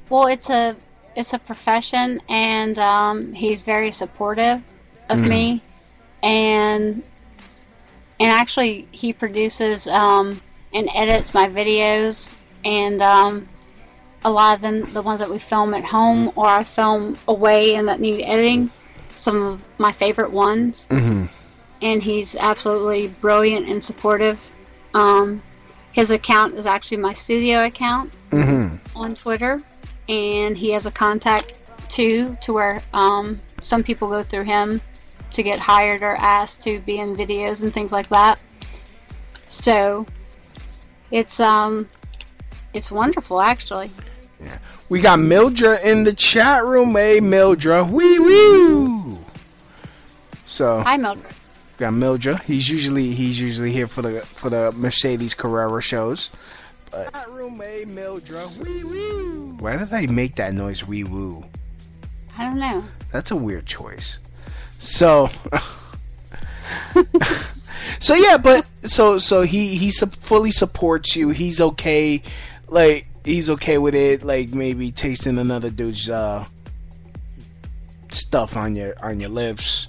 [0.09, 0.77] Well, it's a
[1.15, 4.61] it's a profession, and um, he's very supportive
[5.09, 5.29] of Mhm.
[5.29, 5.63] me,
[6.23, 7.03] and
[8.19, 10.41] and actually he produces um,
[10.73, 12.33] and edits my videos,
[12.65, 13.47] and um,
[14.25, 17.75] a lot of them, the ones that we film at home or I film away
[17.75, 18.71] and that need editing,
[19.15, 21.27] some of my favorite ones, Mm-hmm.
[21.83, 24.51] and he's absolutely brilliant and supportive.
[24.95, 25.43] Um,
[25.95, 28.99] his account is actually my studio account Mm-hmm.
[28.99, 29.61] on Twitter,
[30.09, 31.55] and he has a contact
[31.89, 34.81] too, to where um, some people go through him
[35.31, 38.41] to get hired or asked to be in videos and things like that.
[39.47, 40.05] So
[41.13, 41.89] it's um,
[42.73, 43.93] it's wonderful actually.
[44.43, 44.59] Yeah.
[44.91, 46.97] We got Mildra in the chat room.
[46.97, 47.89] Hey, Mildra.
[47.89, 49.17] Wee wee.
[50.45, 51.33] So Hi, Mildred.
[51.79, 52.43] Got Mildra.
[52.43, 56.31] He's usually he's usually here for the for the Mercedes Carrera shows.
[56.91, 58.61] But chat room, hey, Mildra.
[58.61, 59.57] Wee woo.
[59.59, 60.87] Why did they make that noise?
[60.87, 61.45] Wee woo.
[62.37, 62.85] I don't know.
[63.13, 64.19] That's a weird choice.
[64.79, 65.31] So,
[68.01, 71.31] so yeah, but so so he he su- fully supports you.
[71.31, 72.23] He's okay,
[72.69, 74.25] like he's okay with it.
[74.25, 76.45] Like maybe tasting another dude's uh,
[78.09, 79.89] stuff on your on your lips.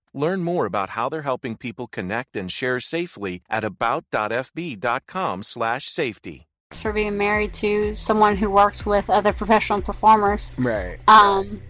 [0.13, 6.47] Learn more about how they're helping people connect and share safely at about.fb.com/safety.
[6.73, 10.51] For being married to someone who works with other professional performers.
[10.57, 10.97] Right.
[11.07, 11.61] Um,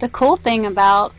[0.00, 1.14] the cool thing about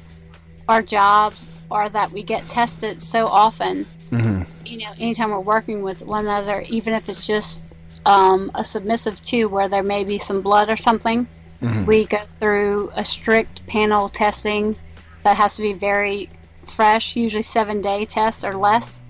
[0.67, 3.85] our jobs are that we get tested so often.
[4.11, 4.43] Mm-hmm.
[4.65, 7.63] You know, anytime we're working with one another, even if it's just
[8.05, 11.27] um, a submissive two where there may be some blood or something,
[11.61, 11.85] Mhm.
[11.87, 14.75] we go through a strict panel testing
[15.23, 16.29] that has to be very
[16.67, 19.01] fresh, usually seven day test or less,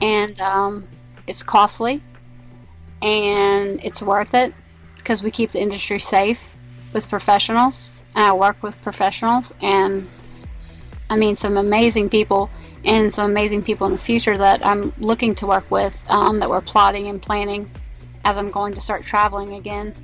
[0.00, 0.88] and um,
[1.26, 2.02] it's costly
[3.02, 4.54] and it's worth it
[4.96, 6.54] because we keep the industry safe
[6.92, 10.08] with professionals and I work with professionals and
[11.10, 12.48] I mean some amazing people
[12.84, 16.48] and some amazing people in the future that I'm looking to work with um, that
[16.48, 17.70] we're plotting and planning
[18.24, 19.94] as I'm going to start traveling again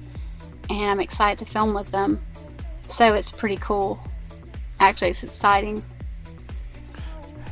[0.70, 2.20] and I'm excited to film with them.
[2.88, 4.00] So it's pretty cool.
[4.80, 5.82] Actually, it's exciting.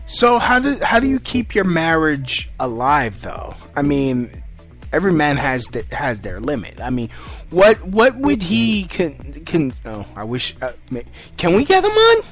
[0.07, 3.55] So how do how do you keep your marriage alive though?
[3.75, 4.31] I mean,
[4.93, 6.81] every man has the, has their limit.
[6.81, 7.11] I mean,
[7.51, 9.75] what what would he can can?
[9.85, 10.55] Oh, I wish.
[10.63, 10.73] Uh,
[11.37, 12.25] can we get him on?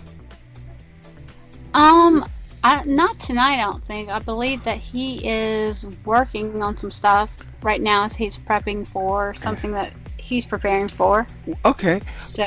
[1.74, 2.30] Um,
[2.62, 3.54] I, not tonight.
[3.54, 4.08] I don't think.
[4.08, 9.34] I believe that he is working on some stuff right now as he's prepping for
[9.34, 11.26] something that he's preparing for.
[11.64, 12.00] Okay.
[12.18, 12.46] So.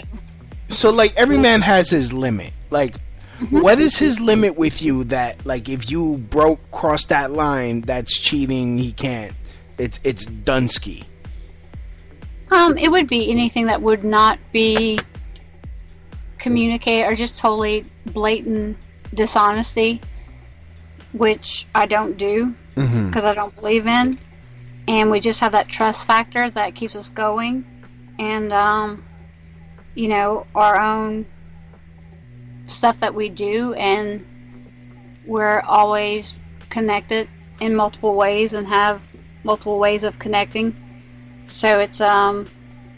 [0.70, 2.54] So like every man has his limit.
[2.70, 2.96] Like.
[3.50, 8.18] What is his limit with you that like if you broke cross that line, that's
[8.18, 8.78] cheating.
[8.78, 9.34] He can't.
[9.78, 11.06] It's it's Dunsky.
[12.50, 15.00] Um, it would be anything that would not be
[16.38, 18.78] communicate or just totally blatant
[19.14, 20.02] dishonesty,
[21.12, 23.18] which I don't do because mm-hmm.
[23.26, 24.18] I don't believe in,
[24.88, 27.66] and we just have that trust factor that keeps us going,
[28.18, 29.06] and um,
[29.94, 31.26] you know our own
[32.68, 34.26] stuff that we do, and
[35.26, 36.34] we're always
[36.70, 37.28] connected
[37.60, 39.02] in multiple ways and have
[39.44, 40.76] multiple ways of connecting.
[41.46, 42.48] So it's um,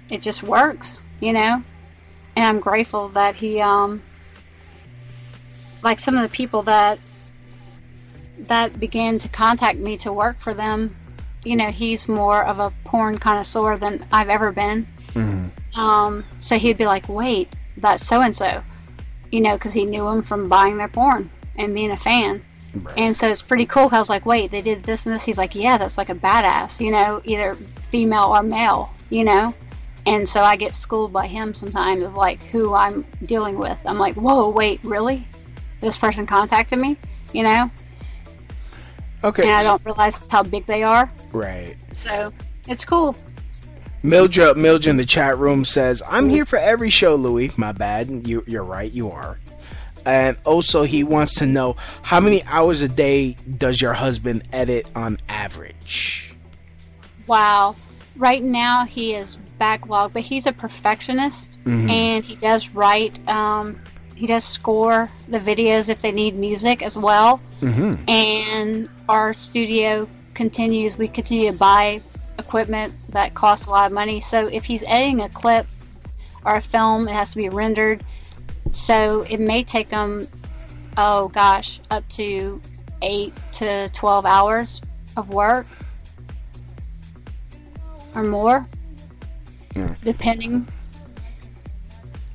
[0.09, 1.63] it just works, you know.
[2.35, 4.01] And I'm grateful that he um,
[5.81, 6.99] like some of the people that
[8.39, 10.95] that began to contact me to work for them.
[11.43, 14.87] You know, he's more of a porn connoisseur than I've ever been.
[15.13, 15.79] Mm-hmm.
[15.79, 18.61] Um, so he'd be like, "Wait, that's so and so."
[19.31, 22.43] You know, because he knew him from buying their porn and being a fan.
[22.73, 22.97] Right.
[22.97, 23.89] And so it's pretty cool.
[23.91, 25.25] I was like, wait, they did this and this.
[25.25, 29.53] He's like, yeah, that's like a badass, you know, either female or male, you know.
[30.05, 33.81] And so I get schooled by him sometimes of like who I'm dealing with.
[33.85, 35.27] I'm like, whoa, wait, really?
[35.81, 36.97] This person contacted me,
[37.33, 37.71] you know?
[39.23, 39.43] Okay.
[39.43, 41.11] And I don't realize how big they are.
[41.31, 41.75] Right.
[41.91, 42.31] So
[42.67, 43.15] it's cool.
[44.01, 47.51] Mildred, Mildred in the chat room says, "I'm here for every show, Louie.
[47.57, 48.27] My bad.
[48.27, 48.91] You, you're right.
[48.91, 49.39] You are."
[50.05, 54.87] And also, he wants to know how many hours a day does your husband edit
[54.95, 56.35] on average?
[57.27, 57.75] Wow.
[58.15, 61.89] Right now, he is backlogged, but he's a perfectionist, mm-hmm.
[61.89, 63.27] and he does write.
[63.27, 63.81] Um,
[64.15, 67.39] he does score the videos if they need music as well.
[67.61, 68.09] Mm-hmm.
[68.09, 70.97] And our studio continues.
[70.97, 72.01] We continue to buy
[72.39, 74.21] equipment that costs a lot of money.
[74.21, 75.67] So if he's editing a clip
[76.45, 78.03] or a film, it has to be rendered.
[78.71, 80.27] So it may take him,
[80.97, 82.61] oh gosh, up to
[83.01, 84.81] eight to 12 hours
[85.17, 85.67] of work
[88.15, 88.65] or more,
[89.75, 89.93] yeah.
[90.03, 90.67] depending.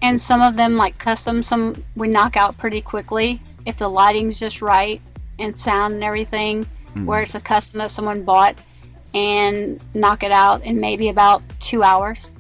[0.03, 4.39] And some of them, like custom, some we knock out pretty quickly if the lighting's
[4.39, 5.01] just right
[5.39, 6.67] and sound and everything.
[6.95, 7.07] Mm.
[7.07, 8.57] Where it's a custom that someone bought
[9.15, 12.31] and knock it out in maybe about two hours.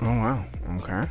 [0.00, 0.44] Oh wow!
[0.76, 1.08] Okay.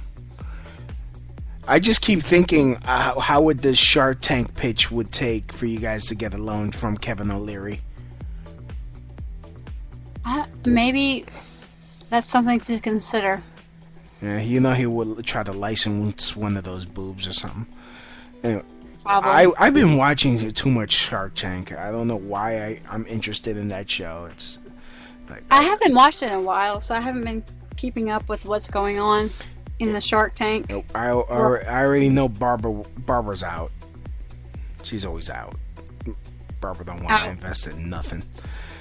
[1.67, 5.79] I just keep thinking, uh, how would this Shark Tank pitch would take for you
[5.79, 7.81] guys to get a loan from Kevin O'Leary?
[10.25, 11.25] Uh, maybe
[12.09, 13.41] that's something to consider.
[14.21, 17.65] Yeah, you know he would try to license one of those boobs or something.
[18.43, 18.63] Anyway,
[19.03, 19.29] Probably.
[19.29, 21.73] I I've been watching too much Shark Tank.
[21.73, 24.29] I don't know why I I'm interested in that show.
[24.31, 24.59] It's
[25.29, 27.43] like I haven't watched it in a while, so I haven't been
[27.75, 29.29] keeping up with what's going on
[29.79, 30.71] in the Shark Tank.
[30.95, 33.71] I, I, I already know Barbara Barbara's out.
[34.83, 35.55] She's always out.
[36.61, 38.23] Barbara don't want to invest in nothing.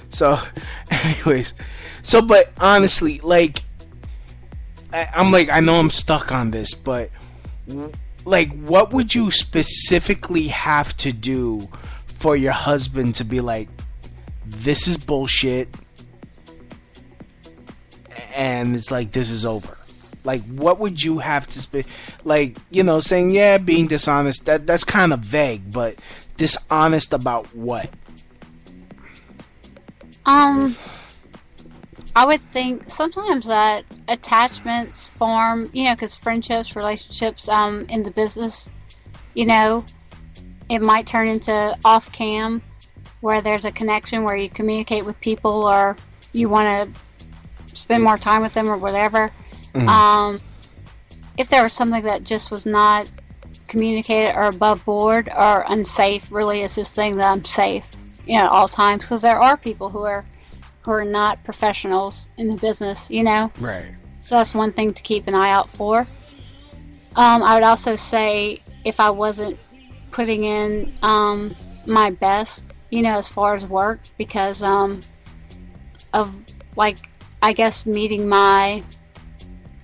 [0.09, 0.39] So,
[0.91, 1.53] anyways,
[2.01, 3.61] so but honestly, like,
[4.93, 7.09] I, I'm like I know I'm stuck on this, but
[8.25, 11.67] like what would you specifically have to do
[12.05, 13.67] for your husband to be like
[14.45, 15.67] this is bullshit
[18.35, 19.77] and it's like this is over?
[20.23, 21.87] Like what would you have to spe-
[22.23, 25.95] like you know saying yeah being dishonest that that's kind of vague but
[26.37, 27.89] dishonest about what?
[30.25, 30.77] Um
[32.15, 38.11] I would think sometimes that attachments form, you know, because friendships, relationships, um, in the
[38.11, 38.69] business,
[39.33, 39.83] you know,
[40.69, 42.61] it might turn into off cam
[43.21, 45.97] where there's a connection where you communicate with people or
[46.33, 49.31] you want to spend more time with them or whatever.
[49.73, 49.89] Mm-hmm.
[49.89, 50.41] Um,
[51.37, 53.09] if there was something that just was not
[53.67, 57.85] communicated or above board or unsafe, really is this thing that I'm safe,
[58.27, 60.25] you know, at all times because there are people who are
[60.83, 63.51] who are not professionals in the business, you know?
[63.59, 63.95] Right.
[64.19, 66.07] So that's one thing to keep an eye out for.
[67.15, 69.57] Um, I would also say if I wasn't
[70.11, 71.55] putting in um,
[71.85, 74.99] my best, you know, as far as work, because um,
[76.13, 76.33] of
[76.75, 76.97] like,
[77.41, 78.83] I guess meeting my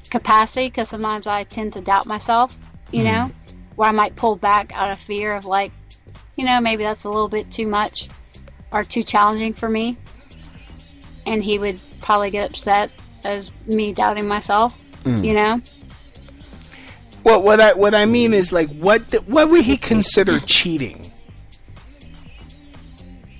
[0.10, 2.58] capacity because sometimes I tend to doubt myself,
[2.91, 3.32] you know,
[3.76, 5.72] where I might pull back out of fear of like,
[6.36, 8.10] you know, maybe that's a little bit too much
[8.72, 9.97] or too challenging for me.
[11.30, 12.91] And he would probably get upset
[13.23, 15.23] as me doubting myself, Mm.
[15.23, 15.61] you know.
[17.23, 21.11] What what I what I mean is like what the, what would he consider cheating?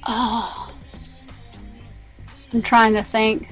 [0.08, 0.72] Oh,
[2.54, 3.48] I'm trying to think.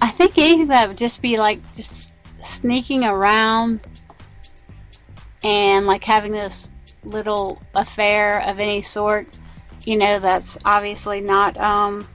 [0.00, 3.80] I think anything that would just be like just sneaking around
[5.42, 6.70] and like having this
[7.04, 9.28] little affair of any sort,
[9.84, 12.06] you know, that's obviously not um,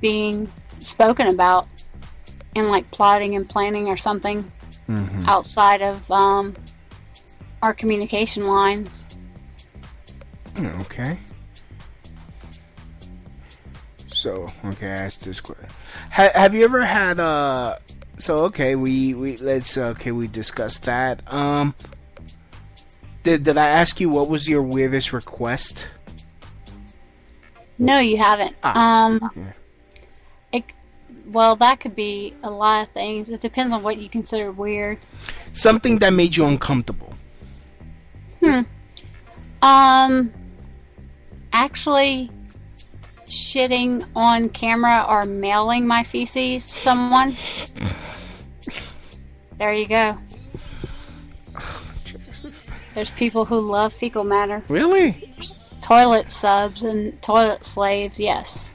[0.00, 0.50] being
[0.80, 1.68] spoken about,
[2.56, 4.50] and like plotting and planning or something
[4.88, 5.28] Mm-hmm.
[5.28, 6.54] outside of um,
[7.62, 9.04] our communication lines.
[10.54, 11.18] Mm, Okay.
[14.10, 15.66] So okay, I asked this question.
[16.10, 17.76] Ha- have you ever had uh?
[18.18, 21.22] So okay, we we let's okay we discussed that.
[21.32, 21.74] Um,
[23.28, 25.86] did did I ask you what was your weirdest request?
[27.78, 28.56] No, you haven't.
[28.62, 29.52] Ah, um, yeah.
[30.52, 30.64] it,
[31.26, 33.28] well, that could be a lot of things.
[33.28, 34.98] It depends on what you consider weird.
[35.52, 37.12] Something that made you uncomfortable.
[38.42, 38.62] Hmm.
[39.62, 40.32] Um,
[41.52, 42.30] actually,
[43.26, 47.36] shitting on camera or mailing my feces to someone.
[49.58, 50.16] There you go.
[52.98, 54.60] There's people who love fecal matter.
[54.68, 55.32] Really?
[55.80, 58.74] Toilet subs and toilet slaves, yes.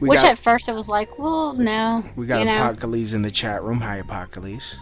[0.00, 2.02] We Which got at first it was like, well, no.
[2.16, 2.56] we got you know?
[2.56, 3.82] Apocalypse in the chat room.
[3.82, 4.76] Hi, Apocalypse.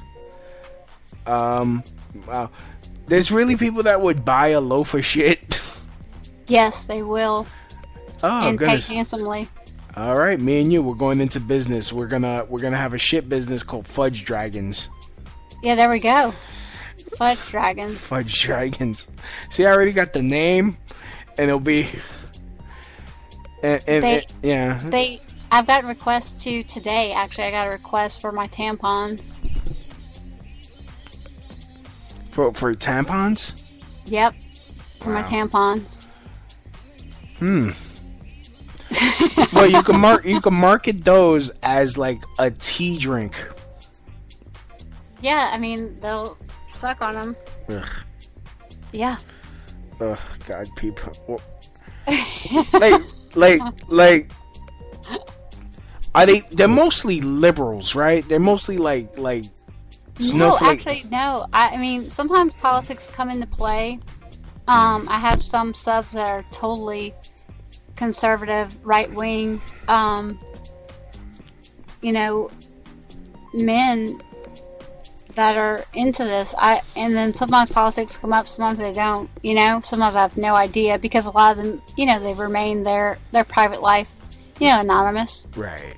[1.27, 1.83] Um,
[2.29, 2.53] wow.
[3.09, 5.61] There's really people that would buy a loaf of shit.
[6.47, 7.49] Yes, they will.
[8.23, 8.87] Oh and goodness.
[8.87, 9.49] pay handsomely.
[9.97, 11.93] All right, me and you, we're going into business.
[11.93, 14.89] We're gonna we're gonna have a shit business called Fudge Dragons.
[15.65, 16.33] Yeah, there we go.
[17.17, 17.99] Fudge dragons.
[17.99, 19.09] Fudge Dragons.
[19.51, 20.77] See, I already got the name,
[21.39, 21.89] and it'll be.
[23.63, 24.79] And, and, They- and- yeah.
[24.85, 27.13] They, I've got requests to today.
[27.13, 29.37] Actually, I got a request for my tampons.
[32.27, 33.63] For for tampons.
[34.07, 34.35] Yep,
[35.01, 36.05] for my tampons.
[37.39, 37.71] Hmm.
[39.53, 43.37] well, you can mark you can market those as like a tea drink.
[45.23, 46.37] Yeah, I mean they'll
[46.75, 47.37] suck on them.
[47.71, 47.89] Ugh,
[48.93, 49.17] Yeah.
[50.01, 51.41] ugh God, people.
[52.75, 53.01] Like,
[53.35, 54.31] like, like.
[56.15, 56.41] Are they?
[56.51, 58.29] They're mostly liberals, right?
[58.29, 59.45] They're mostly like, like.
[60.35, 61.47] No, actually, no.
[61.53, 63.99] I, I mean, sometimes politics come into play.
[64.69, 67.15] Um, I have some subs that are totally
[67.97, 69.61] conservative, right wing.
[69.89, 70.39] Um,
[72.01, 72.51] you know,
[73.55, 74.21] men
[75.35, 76.55] that are into this.
[76.59, 79.29] I and then sometimes politics come up, sometimes they don't.
[79.43, 82.35] You know, sometimes I have no idea because a lot of them, you know, they
[82.35, 84.09] remain their their private life,
[84.61, 85.47] you know, anonymous.
[85.57, 85.97] Right.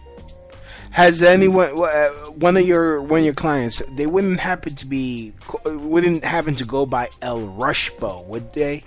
[0.91, 3.82] Has anyone uh, one of your one of your clients?
[3.91, 5.34] They wouldn't happen to be
[5.66, 8.82] wouldn't happen to go by El Rushbo, would they?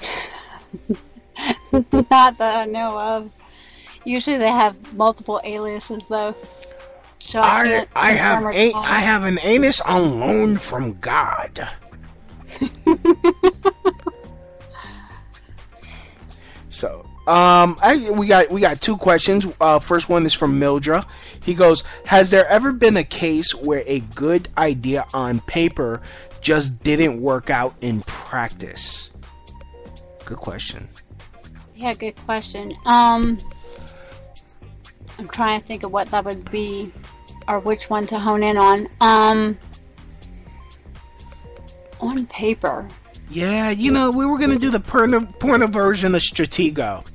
[1.72, 3.30] Not that I know of.
[4.04, 6.34] Usually they have multiple aliases though.
[7.20, 8.72] So I, I I have a.
[8.74, 11.68] I have an anus on loan from God.
[16.70, 19.46] so, um, I, we got we got two questions.
[19.60, 21.06] Uh, first one is from Mildra.
[21.44, 26.00] He goes, "Has there ever been a case where a good idea on paper
[26.40, 29.12] just didn't work out in practice?"
[30.24, 30.88] Good question.
[31.76, 32.74] Yeah, good question.
[32.86, 33.36] Um,
[35.18, 36.90] I'm trying to think of what that would be,
[37.50, 38.88] or which one to hone in on.
[39.00, 39.58] Um,
[42.00, 42.88] on paper.
[43.28, 47.06] Yeah, you know, we were gonna do the porno, porno version of Stratego.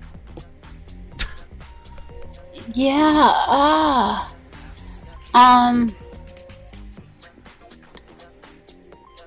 [2.74, 3.32] Yeah.
[3.48, 4.34] Ah.
[5.34, 5.96] Um.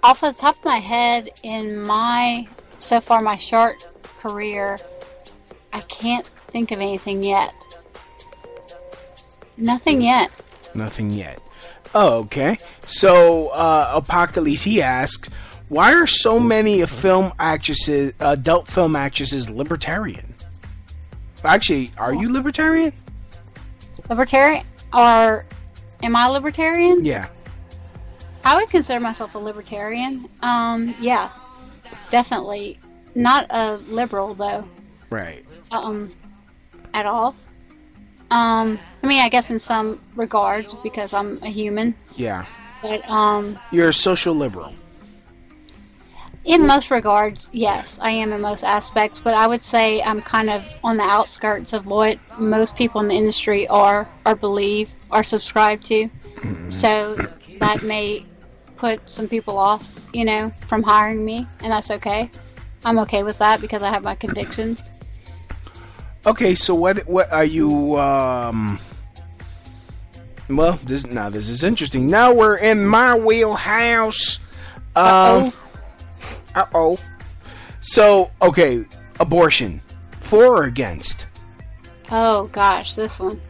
[0.02, 2.46] Off the top of my head, in my
[2.78, 3.84] so far my short
[4.18, 4.78] career,
[5.72, 7.54] I can't think of anything yet.
[9.56, 10.30] Nothing yet.
[10.78, 11.40] Nothing yet.
[11.94, 12.56] Oh, okay.
[12.86, 15.28] So, uh, Apocalypse, he asks,
[15.68, 20.34] why are so many film actresses, adult film actresses, libertarian?
[21.44, 22.92] Actually, are you libertarian?
[24.08, 25.44] Libertarian or
[26.02, 27.04] am I libertarian?
[27.04, 27.28] Yeah.
[28.44, 30.28] I would consider myself a libertarian.
[30.42, 31.28] Um, yeah,
[32.10, 32.78] definitely
[33.14, 34.66] not a liberal though.
[35.10, 35.44] Right.
[35.70, 36.12] Um,
[36.94, 37.34] at all.
[38.30, 42.44] Um, I mean, I guess in some regards because I'm a human, Yeah.
[42.82, 44.74] but um, You're a social liberal.
[46.44, 49.20] in most regards, yes, I am in most aspects.
[49.20, 53.08] But I would say I'm kind of on the outskirts of what most people in
[53.08, 56.08] the industry are, or believe, or subscribe to.
[56.68, 57.16] So
[57.58, 58.24] that may
[58.76, 62.30] put some people off, you know, from hiring me, and that's okay.
[62.84, 64.92] I'm okay with that because I have my convictions.
[66.26, 68.78] Okay, so what what are you um
[70.48, 72.06] well, this now this is interesting.
[72.06, 74.38] Now we're in my wheelhouse.
[74.96, 75.52] Um
[76.54, 76.98] Uh-oh.
[77.80, 78.84] So, okay,
[79.20, 79.80] abortion.
[80.20, 81.26] For or against?
[82.10, 83.40] Oh gosh, this one.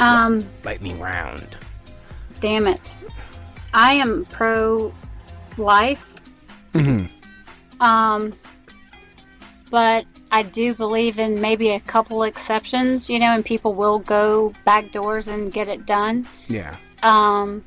[0.00, 1.56] Um, Lightning round.
[2.40, 2.96] damn it.
[3.72, 4.92] I am pro
[5.56, 6.14] life.
[6.74, 7.06] Mm-hmm.
[7.82, 8.34] Um,
[9.70, 10.04] but
[10.34, 14.90] I do believe in maybe a couple exceptions, you know, and people will go back
[14.90, 16.26] doors and get it done.
[16.48, 16.74] Yeah.
[17.04, 17.64] Um,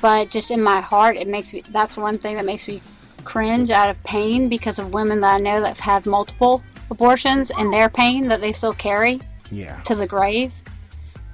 [0.00, 1.62] but just in my heart, it makes me.
[1.68, 2.80] That's one thing that makes me
[3.24, 7.50] cringe out of pain because of women that I know that have had multiple abortions
[7.50, 9.78] and their pain that they still carry Yeah.
[9.82, 10.52] to the grave.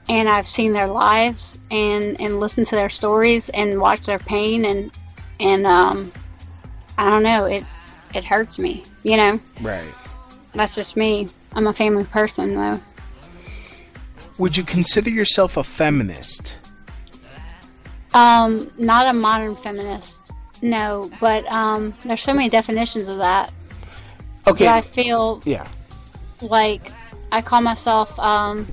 [0.09, 4.65] And I've seen their lives and and listened to their stories and watched their pain
[4.65, 4.91] and
[5.39, 6.11] and um,
[6.99, 7.45] I don't know.
[7.45, 7.65] It
[8.13, 9.41] it hurts me, you know.
[9.61, 9.87] Right.
[10.55, 11.29] That's just me.
[11.53, 12.81] I'm a family person, though.
[14.39, 16.57] Would you consider yourself a feminist?
[18.13, 20.31] Um, not a modern feminist,
[20.63, 21.11] no.
[21.21, 23.53] But um, there's so many definitions of that.
[24.47, 24.69] Okay.
[24.69, 25.67] I feel Yeah.
[26.41, 26.93] like
[27.33, 28.69] I call myself, um,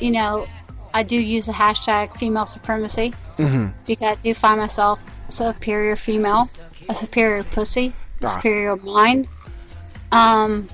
[0.00, 0.46] you know,
[0.94, 3.72] I do use the hashtag female supremacy Mhm.
[3.86, 6.48] because I do find myself a superior female,
[6.88, 7.92] a superior pussy,
[8.22, 8.30] a Ah.
[8.30, 9.26] superior mind.
[10.12, 10.66] Um,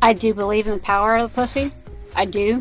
[0.00, 1.72] I do believe in the power of the pussy.
[2.14, 2.60] I do.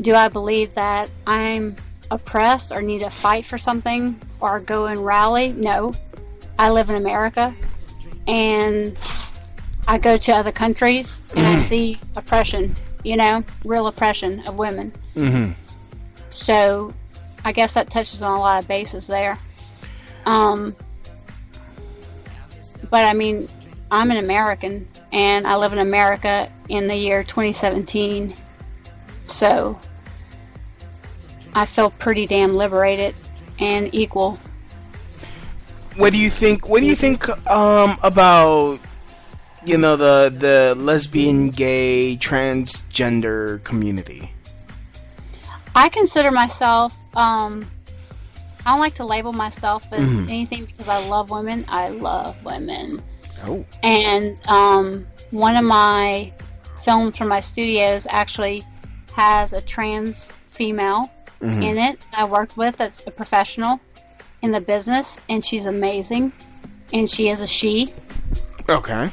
[0.00, 1.76] Do I believe that I'm
[2.10, 5.52] oppressed or need to fight for something or go and rally?
[5.52, 5.92] No.
[6.58, 7.54] I live in America
[8.26, 8.96] and
[9.86, 12.74] I go to other countries and I see oppression,
[13.04, 14.92] you know, real oppression of women.
[15.16, 15.54] Mhm.
[16.30, 16.92] So
[17.44, 19.38] I guess that touches on a lot of bases there.
[20.26, 20.74] Um,
[22.90, 23.48] but I mean,
[23.90, 28.34] I'm an American and I live in America in the year 2017.
[29.26, 29.78] So
[31.54, 33.14] I feel pretty damn liberated
[33.58, 34.38] and equal.
[35.96, 36.68] What do you think?
[36.68, 38.80] What do you think um, about
[39.64, 44.32] you know the the lesbian, gay, transgender community?
[45.74, 47.68] I consider myself, um,
[48.66, 50.28] I don't like to label myself as Mhm.
[50.28, 51.64] anything because I love women.
[51.68, 53.02] I love women.
[53.44, 53.64] Oh.
[53.82, 56.32] And um, one of my
[56.84, 58.64] films from my studios actually
[59.14, 61.10] has a trans female
[61.40, 61.62] Mhm.
[61.62, 63.78] in it I worked with that's a professional
[64.42, 66.32] in the business, and she's amazing.
[66.92, 67.92] And she is a she
[68.68, 69.10] Okay.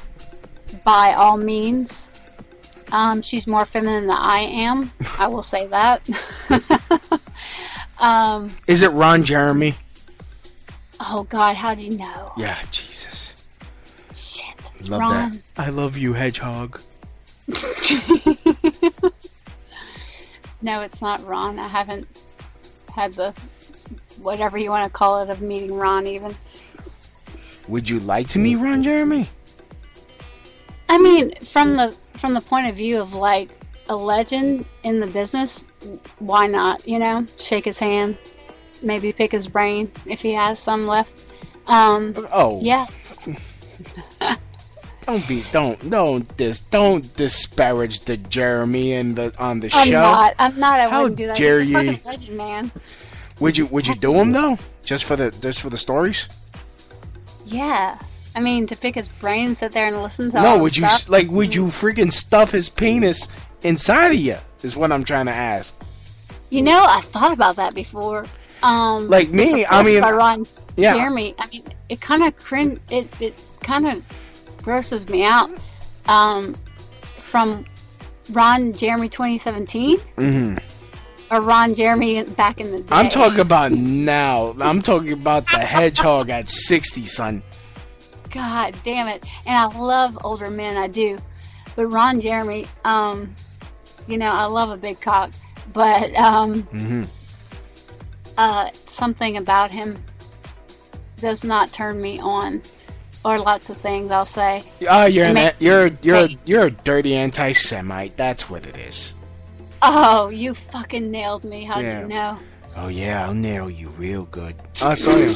[0.83, 2.09] by all means.
[2.91, 4.91] Um, she's more feminine than I am.
[5.19, 6.01] I will say that.
[7.99, 9.75] um, Is it Ron Jeremy?
[10.99, 12.31] oh God, how do you know?
[12.37, 13.34] Yeah, Jesus.
[14.81, 15.31] Shit, Love Ron.
[15.31, 15.41] that.
[15.57, 16.79] I love you, Hedgehog.
[20.61, 21.59] No, it's not Ron.
[21.59, 22.07] I haven't
[22.91, 23.33] had the
[24.21, 26.35] whatever you want to call it of meeting Ron even.
[27.67, 29.29] Would you like to meet Ron Jeremy?
[30.89, 33.51] I mean, from the from the point of view of like
[33.89, 35.65] a legend in the business,
[36.17, 36.87] why not?
[36.87, 38.17] You know, shake his hand,
[38.81, 41.23] maybe pick his brain if he has some left.
[41.67, 42.59] Um, Oh.
[42.63, 42.87] yeah.
[45.05, 49.91] Don't be don't don't dis don't disparage the Jeremy and the on the I'm show.
[50.01, 50.33] not.
[50.39, 50.79] I'm not.
[50.79, 51.37] I How wouldn't do that.
[51.37, 52.71] dare He's fucking legend, man.
[53.39, 54.57] Would you would you do him though?
[54.83, 56.27] Just for the just for the stories?
[57.45, 57.97] Yeah.
[58.35, 61.09] I mean, to pick his brain, sit there and listen to no, would you stuff.
[61.09, 63.27] like would you freaking stuff his penis
[63.63, 64.37] inside of you?
[64.63, 65.75] Is what I'm trying to ask.
[66.49, 68.25] You know, I thought about that before.
[68.63, 70.45] Um, Like me, I mean- Ron
[70.77, 70.93] yeah.
[70.95, 71.35] Jeremy.
[71.37, 74.03] I mean, it kind of crin- It it kind of
[74.65, 75.49] grosses me out.
[76.07, 76.55] Um,
[77.23, 77.65] from
[78.31, 80.57] Ron Jeremy 2017 hmm
[81.31, 82.87] or Ron Jeremy back in the day.
[82.95, 84.55] I'm talking about now.
[84.59, 87.41] I'm talking about the hedgehog at 60, son.
[88.29, 89.23] God damn it!
[89.47, 91.17] And I love older men, I do.
[91.75, 93.33] But Ron Jeremy, um,
[94.07, 95.31] you know, I love a big cock,
[95.73, 97.03] but um, hmm
[98.37, 99.95] uh, something about him
[101.17, 102.61] does not turn me on,
[103.25, 104.63] or lots of things I'll say.
[104.87, 108.15] Oh, you're an, you're you're you're a dirty anti-Semite.
[108.15, 109.15] That's what it is.
[109.81, 111.63] Oh, you fucking nailed me.
[111.65, 111.95] How Yeah.
[111.97, 112.39] do you know?
[112.77, 114.55] Oh yeah, I'll nail you real good.
[114.81, 115.33] Oh, sorry.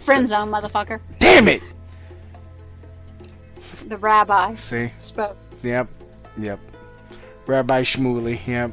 [0.00, 1.00] Friend zone, motherfucker.
[1.18, 1.62] Damn it!
[3.88, 4.92] The rabbi See?
[4.98, 5.36] spoke.
[5.62, 5.88] Yep.
[6.38, 6.60] Yep.
[7.46, 8.38] Rabbi Shmuley.
[8.46, 8.72] Yep.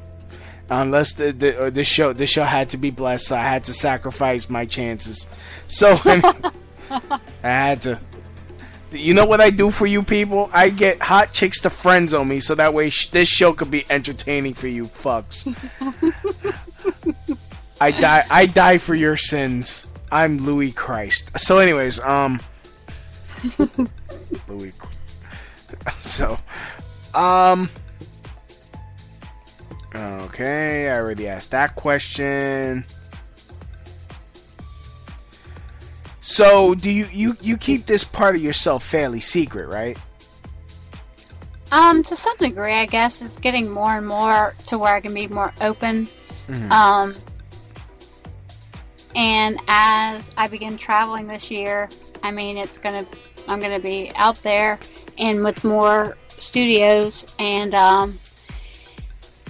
[0.70, 3.64] Unless the the uh, this show this show had to be blessed, so I had
[3.66, 5.28] to sacrifice my chances.
[5.68, 7.02] So I
[7.42, 8.00] had to.
[8.92, 10.50] You know what I do for you people?
[10.54, 13.70] I get hot chicks to friends on me, so that way sh- this show could
[13.70, 15.46] be entertaining for you fucks.
[17.82, 18.26] I die.
[18.30, 19.86] I die for your sins.
[20.12, 21.38] I'm Louie Christ.
[21.38, 22.40] So, anyways, um,
[24.48, 24.72] Louie.
[26.02, 26.40] So,
[27.14, 27.70] um,
[29.94, 30.90] okay.
[30.90, 32.86] I already asked that question.
[36.38, 39.98] So, do you you you keep this part of yourself fairly secret, right?
[41.72, 45.16] Um, to some degree, I guess it's getting more and more to where I can
[45.16, 46.08] be more open.
[46.48, 46.70] Mhm.
[46.70, 47.16] Um,
[49.16, 51.90] and as I begin traveling this year,
[52.22, 53.08] I mean, it's gonna,
[53.48, 54.78] I'm gonna be out there
[55.18, 58.20] and with more studios and um,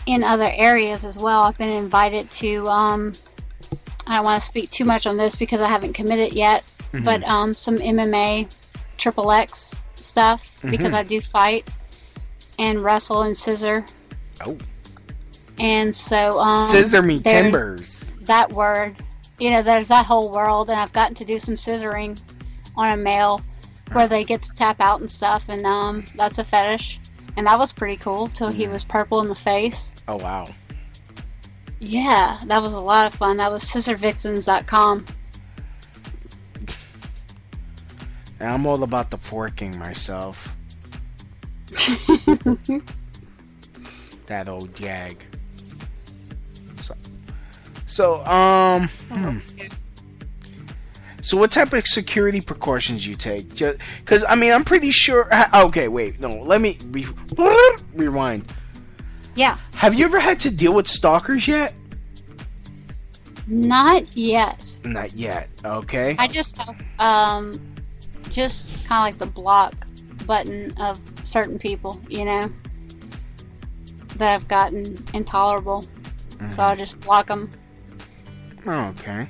[0.06, 1.42] in other areas as well.
[1.44, 2.66] I've been invited to.
[2.70, 3.12] Um,
[4.08, 6.64] I don't want to speak too much on this because I haven't committed yet,
[6.94, 7.04] Mhm.
[7.04, 8.48] but um, some MMA,
[8.98, 10.96] triple X stuff because Mhm.
[10.96, 11.70] I do fight
[12.60, 13.86] and wrestle and scissor.
[14.46, 14.58] Oh.
[15.60, 18.06] And so, um, Scissor me timbers.
[18.22, 18.96] That word,
[19.40, 22.20] you know, there's that whole world, and I've gotten to do some scissoring
[22.76, 23.42] on a male
[23.92, 27.00] where they get to tap out and stuff, and um, that's a fetish,
[27.38, 29.94] and that was pretty cool till he was purple in the face.
[30.08, 30.46] Oh wow.
[31.80, 33.38] Yeah, that was a lot of fun.
[33.38, 35.06] That was scissorvixens.com.
[38.40, 40.50] And I'm all about the forking myself.
[44.28, 45.24] that old jag.
[46.84, 46.96] So,
[47.88, 49.40] so um, hmm.
[51.22, 53.50] so what type of security precautions you take?
[53.50, 55.30] Because I mean, I'm pretty sure.
[55.54, 57.08] Okay, wait, no, let me re-
[57.94, 58.54] rewind.
[59.36, 61.74] Yeah, Have you ever had to deal with stalkers yet?
[63.48, 64.76] not yet.
[64.84, 65.50] Not yet.
[65.64, 66.16] Okay.
[66.20, 67.76] I just have, um,
[68.30, 69.74] just kind of like the block
[70.26, 72.52] button of certain people, you know,
[74.18, 75.86] that have gotten intolerable.
[76.50, 77.52] So I'll just block them.
[78.66, 79.28] Okay.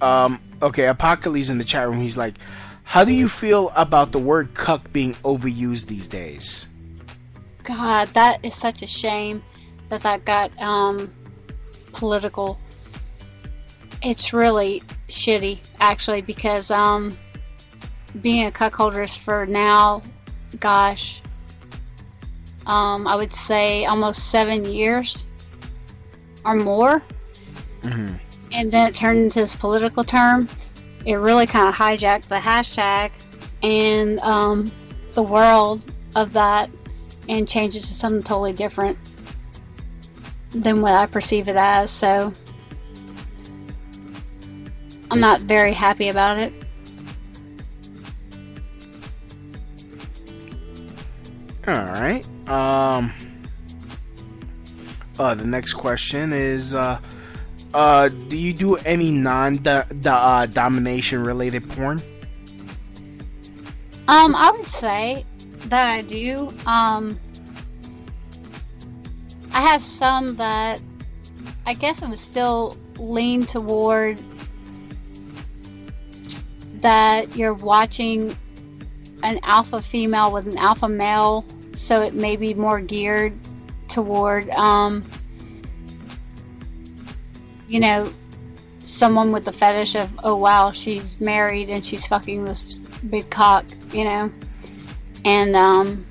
[0.00, 0.40] Um.
[0.62, 0.86] Okay.
[0.86, 2.00] Apocalypse in the chat room.
[2.00, 2.34] He's like,
[2.82, 6.66] "How do you feel about the word cuck being overused these days?"
[7.62, 9.42] God, that is such a shame
[9.90, 11.10] that that got um,
[11.92, 12.58] political.
[14.02, 17.16] It's really shitty, actually, because um,
[18.20, 20.02] being a cuckoldress for now,
[20.58, 21.20] gosh,
[22.66, 25.26] um, I would say almost seven years
[26.44, 27.02] or more.
[27.82, 28.16] Mm-hmm.
[28.52, 30.48] and then it turned into this political term.
[31.06, 33.10] It really kind of hijacked the hashtag
[33.62, 34.70] and um,
[35.12, 35.80] the world
[36.14, 36.68] of that
[37.28, 38.98] and changed it to something totally different
[40.50, 41.90] than what I perceive it as.
[41.90, 42.32] So
[45.10, 46.52] I'm not very happy about it.
[51.70, 52.26] All right.
[52.48, 53.12] Um.
[55.18, 56.98] Uh, the next question is, uh,
[57.74, 62.00] uh, do you do any non uh, domination related porn?
[64.08, 65.24] Um, I would say
[65.66, 66.48] that I do.
[66.66, 67.20] Um,
[69.52, 70.80] I have some that
[71.66, 74.22] I guess I would still lean toward
[76.80, 78.36] that you're watching
[79.22, 83.32] an alpha female with an alpha male, so it may be more geared
[83.88, 85.08] toward, um,
[87.68, 88.12] you know,
[88.80, 93.64] someone with the fetish of, oh wow, she's married and she's fucking this big cock,
[93.92, 94.32] you know?
[95.24, 96.06] And, um,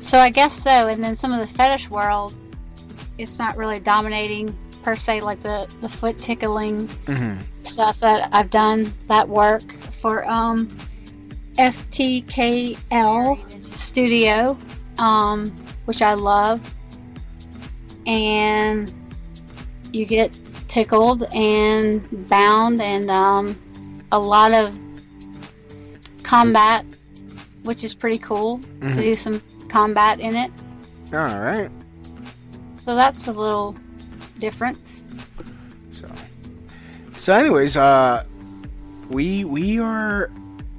[0.00, 0.88] so I guess so.
[0.88, 2.34] And then some of the fetish world,
[3.18, 7.40] it's not really dominating per se, like the, the foot tickling Mm-hmm.
[7.64, 10.68] stuff that I've done that work for, um,
[11.58, 13.38] FTKL
[13.76, 14.56] Studio,
[14.98, 15.46] um,
[15.84, 16.60] which I love.
[18.06, 18.92] And
[19.92, 20.38] you get
[20.68, 23.58] tickled and bound and um,
[24.12, 24.78] a lot of
[26.22, 26.84] combat,
[27.64, 28.94] which is pretty cool Mhm.
[28.94, 30.50] to do some combat in it.
[31.12, 31.70] All right.
[32.76, 33.74] So that's a little
[34.38, 34.78] different.
[35.92, 36.06] So,
[37.18, 38.24] so, anyways, uh,
[39.10, 40.30] we we are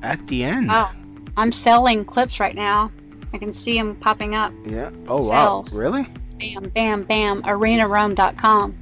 [0.02, 0.68] at the end.
[0.70, 0.92] Wow.
[1.38, 2.92] I'm selling clips right now.
[3.34, 4.52] I can see them popping up.
[4.66, 4.90] Yeah.
[5.08, 5.72] Oh Sales.
[5.74, 5.80] wow.
[5.80, 6.08] Really?
[6.40, 7.44] Bam, bam, bam.
[7.44, 8.76] ArenaRome.com.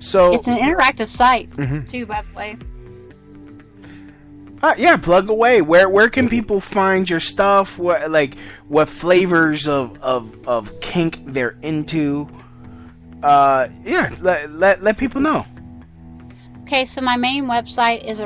[0.00, 1.88] So It's an interactive site Mhm.
[1.88, 2.56] too, by the way.
[4.60, 5.62] Uh, yeah, plug away.
[5.62, 7.78] Where where can people find your stuff?
[7.78, 8.36] What like
[8.66, 12.28] what flavors of of, of kink they're into?
[13.22, 15.46] Uh, yeah, let, let let people know.
[16.62, 18.20] Okay, so my main website is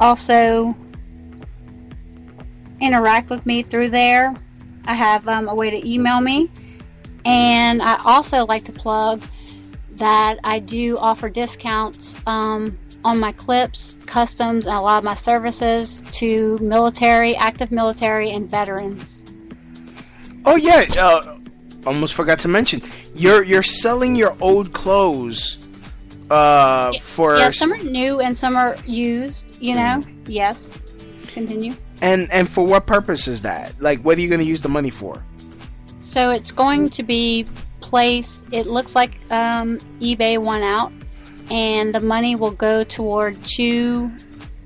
[0.00, 0.74] also
[2.80, 4.34] interact with me through there.
[4.84, 6.50] I have um, a way to email me.
[7.24, 9.22] And I also like to plug
[9.92, 15.14] that I do offer discounts um, on my clips, customs, and a lot of my
[15.14, 19.22] services to military, active military, and veterans.
[20.44, 21.38] Oh yeah, uh,
[21.86, 22.82] almost forgot to mention
[23.14, 25.58] you're you're selling your old clothes
[26.30, 30.00] uh for yeah, some are new and some are used, you know?
[30.26, 30.70] Yes.
[31.28, 31.76] Continue.
[32.00, 33.74] and and for what purpose is that?
[33.80, 35.22] Like, what are you going to use the money for?
[36.04, 37.44] So it's going to be
[37.80, 38.44] placed.
[38.52, 40.92] It looks like um, eBay won out,
[41.50, 44.12] and the money will go toward two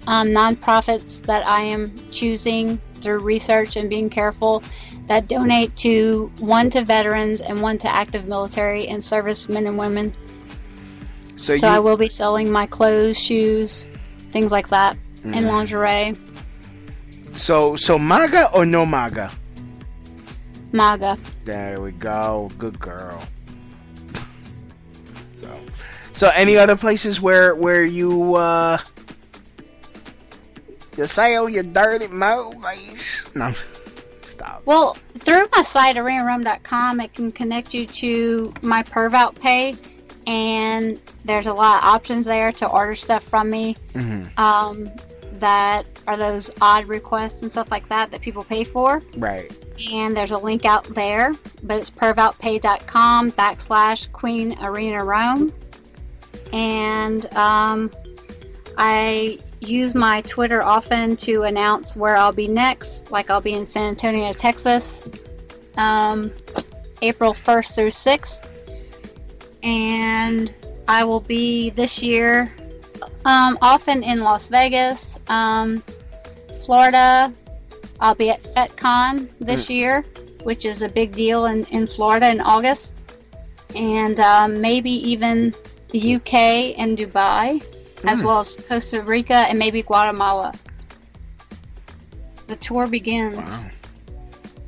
[0.07, 4.63] um, nonprofits that I am choosing through research and being careful
[5.07, 10.15] that donate to one to veterans and one to active military and servicemen and women.
[11.37, 13.87] So, So, you, I will be selling my clothes, shoes,
[14.33, 15.49] things like that, and Mhm.
[15.49, 16.15] lingerie,
[17.35, 19.31] so so MAGA or no MAGA?
[20.73, 21.19] MAGA.
[21.45, 22.51] There we go.
[22.59, 23.23] Good girl.
[25.37, 25.61] So,
[26.15, 28.79] so any other places where where you uh
[30.97, 33.25] you sell your dirty movies?
[33.35, 33.55] No,
[34.23, 34.63] stop.
[34.67, 39.77] Well, through my site, arenarome.com, it can connect you to my Perv Out Pay,
[40.27, 44.39] and there's a lot of options there to order stuff from me Mm-hmm.
[44.41, 44.91] um,
[45.41, 49.03] that are those odd requests and stuff like that that people pay for.
[49.17, 49.53] Right.
[49.93, 55.53] And there's a link out there, but it's pervoutpay.com backslash Queen Arena Rome.
[56.53, 57.91] And um,
[58.77, 63.11] I use my Twitter often to announce where I'll be next.
[63.11, 65.03] Like I'll be in San Antonio, Texas,
[65.77, 66.33] um,
[67.03, 68.49] April 1st through 6th.
[69.63, 70.55] And
[70.87, 72.53] I will be this year
[73.25, 75.83] um, often in Las Vegas, um,
[76.65, 77.33] Florida.
[78.01, 79.71] I'll be at FetCon this Mm.
[79.75, 80.05] year,
[80.45, 82.93] which is a big deal in, in Florida in August.
[83.75, 85.53] And um, maybe even
[85.91, 86.35] the UK
[86.79, 87.63] and Dubai,
[88.05, 88.25] as Mm.
[88.25, 90.53] well as Costa Rica and maybe Guatemala.
[92.47, 93.37] The tour begins.
[93.37, 93.65] Wow.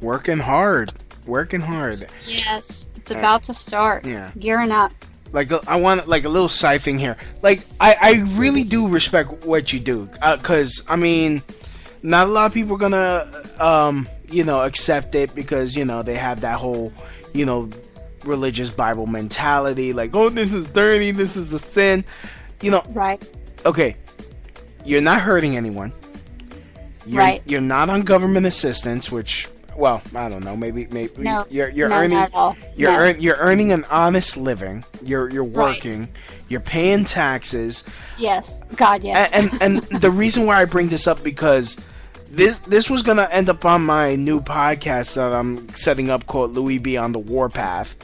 [0.00, 0.92] Working hard.
[1.26, 2.08] Working hard.
[2.26, 4.04] Yes, it's Uh, about to start.
[4.04, 4.30] yeah.
[4.38, 4.92] Gearing up.
[5.32, 7.16] Like uh, I want like a little side thing here.
[7.42, 11.42] Like I I really do respect what you do because I mean,
[12.02, 13.24] not a lot of people are gonna
[13.60, 16.92] um you know accept it because you know they have that whole
[17.32, 17.70] you know
[18.24, 19.92] religious Bible mentality.
[19.92, 22.04] Like oh this is dirty, this is a sin.
[22.60, 22.84] You know.
[22.90, 23.22] Right.
[23.64, 23.96] Okay.
[24.84, 25.92] You're not hurting anyone.
[27.06, 27.42] You're, Right.
[27.46, 29.48] You're not on government assistance, which
[29.80, 30.54] well, I don't know.
[30.56, 31.44] Maybe maybe No.
[31.50, 32.56] you're you're earning not at all.
[32.76, 34.84] you're earn, you're earning an honest living.
[35.02, 35.74] You're you're Right.
[35.76, 36.08] working.
[36.48, 37.82] You're paying taxes.
[38.18, 38.62] Yes.
[38.76, 39.30] God, yes.
[39.32, 41.78] And and, and the reason why I bring this up because
[42.30, 46.52] this this was gonna end up on my new podcast that I'm setting up called
[46.54, 47.96] Louie B on the Warpath.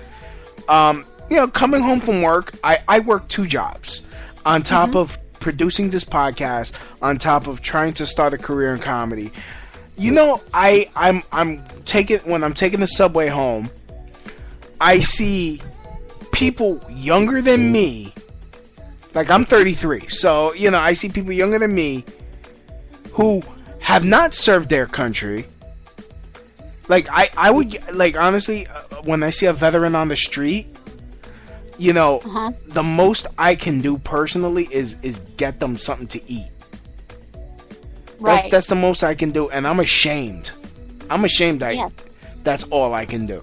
[0.69, 4.03] Um, you know, coming home from work, I I work two jobs
[4.45, 6.73] on top of producing this podcast,
[7.03, 9.31] on top of trying to start a career in comedy.
[9.99, 13.71] You know, I I'm I'm taking when I'm taking the subway home,
[14.81, 15.61] I see
[16.33, 18.13] people younger than me.
[19.15, 22.05] Like I'm 33, so you know I see people younger than me
[23.13, 23.43] who
[23.81, 25.47] have not served their country.
[26.89, 30.67] Like I I would like honestly uh, when I see a veteran on the street,
[31.79, 32.53] you know, Uh-huh.
[32.67, 36.51] the most I can do personally is is get them something to eat.
[38.21, 38.51] That's Right.
[38.51, 40.51] that's the most I can do, and I'm ashamed.
[41.11, 41.63] I'm ashamed.
[41.63, 41.89] I Yeah.
[42.45, 43.43] that's all I can do.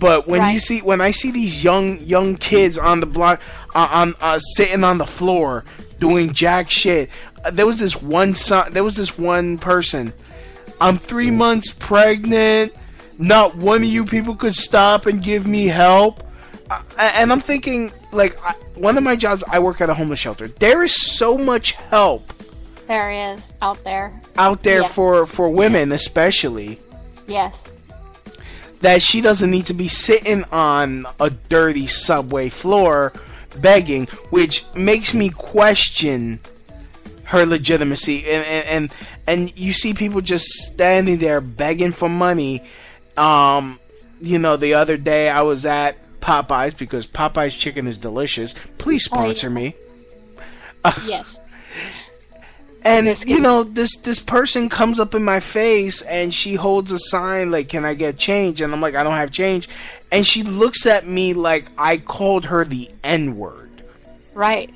[0.00, 3.40] But when you see when I see these young young kids on the block
[3.74, 5.64] uh, on uh, sitting on the floor
[6.00, 7.10] doing jack shit,
[7.44, 8.72] uh, there was this one son.
[8.72, 10.12] There was this one person.
[10.80, 12.74] I'm three months pregnant.
[13.18, 16.22] Not one of you people could stop and give me help.
[16.70, 19.44] uh, and I'm thinking like I, one of my jobs.
[19.48, 20.48] I work at a homeless shelter.
[20.48, 22.32] There is so much help
[22.86, 24.12] There is out there.
[24.36, 24.92] out there Yes.
[24.92, 26.78] for for women, especially
[27.26, 27.64] Yes.
[28.80, 33.12] that she doesn't need to be sitting on a dirty subway floor
[33.56, 36.40] begging, which makes me question
[37.24, 38.28] her legitimacy.
[38.30, 38.94] And and and,
[39.26, 42.62] and you see people just standing there begging for money.
[43.16, 43.78] Um,
[44.20, 48.54] you know, the other day I was at Popeyes because Popeyes chicken is delicious.
[48.76, 49.22] Please Oh, yeah.
[49.22, 49.74] sponsor me.
[51.06, 51.40] yes.
[52.84, 56.98] And you know, this this person comes up in my face and she holds a
[56.98, 59.68] sign like, "Can I get change?" And I'm like, "I don't have change."
[60.12, 63.82] And she looks at me like I called her the N word.
[64.34, 64.72] Right.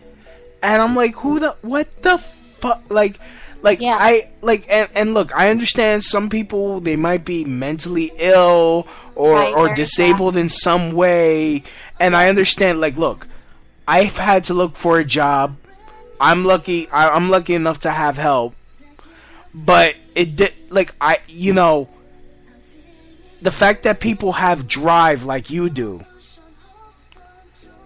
[0.63, 3.21] And I'm like, "Who the what the fuck?" Like,
[3.61, 8.87] like I like and, and look, I understand some people they might be mentally ill
[9.15, 11.63] or Right, or disabled in some way,
[12.01, 12.81] and I understand.
[12.81, 13.27] Like, look,
[13.87, 15.57] I've had to look for a job.
[16.21, 16.89] I'm lucky.
[16.91, 18.55] I, I'm lucky enough to have help,
[19.55, 21.89] but it did like I, you know,
[23.43, 26.05] the fact that people have drive like you do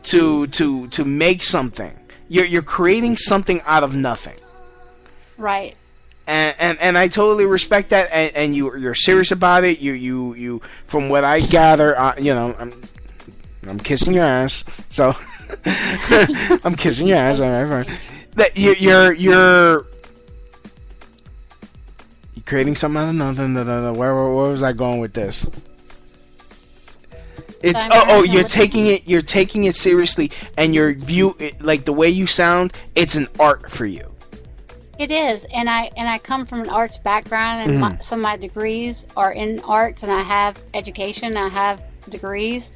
[0.04, 1.96] to to to make something.
[2.28, 4.38] You're you're creating something out of nothing.
[5.36, 5.76] Right.
[6.26, 9.80] And, and and I totally respect that, and, and you you're serious about it.
[9.80, 12.72] You you you, from what I gather, uh, you know, I'm
[13.66, 15.14] I'm kissing your ass, so
[15.66, 17.40] I'm kissing your ass.
[17.40, 17.98] All right, fine.
[18.34, 19.86] That you, you're you're
[22.34, 23.54] you're creating something out of nothing.
[23.54, 25.46] Where, where where was I going with this?
[27.62, 31.84] It's oh oh you're taking it you're taking it seriously, and your view it, like
[31.84, 32.72] the way you sound.
[32.94, 34.08] It's an art for you.
[34.98, 38.02] It is, and I and I come from an arts background, and my, Mhm.
[38.02, 42.72] some of my degrees are in arts, and I have education, I have degrees,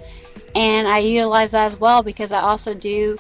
[0.55, 3.17] and I utilize that as well because I also do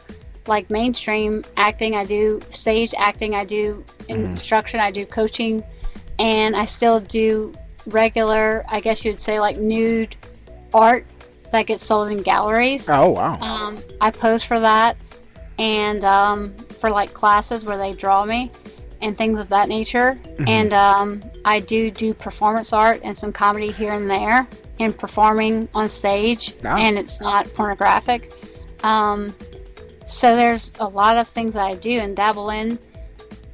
[0.48, 5.62] like mainstream acting, I do stage acting, I do instruction, I do coaching,
[6.18, 7.54] and I still do
[7.86, 10.16] regular, I guess you'd say like nude
[10.74, 11.06] art
[11.52, 12.88] that gets sold in galleries.
[12.88, 13.38] Oh wow.
[13.40, 14.96] Um, I pose for that,
[15.58, 18.50] and um, for like classes where they draw me,
[19.00, 20.18] and things of that nature.
[20.38, 20.48] Mhm.
[20.48, 24.46] And um, I do do performance art and some comedy here and there,
[24.80, 28.32] and performing on stage, and it's not pornographic.
[28.82, 29.34] Um,
[30.06, 32.78] so there's a lot of things that I do and dabble in.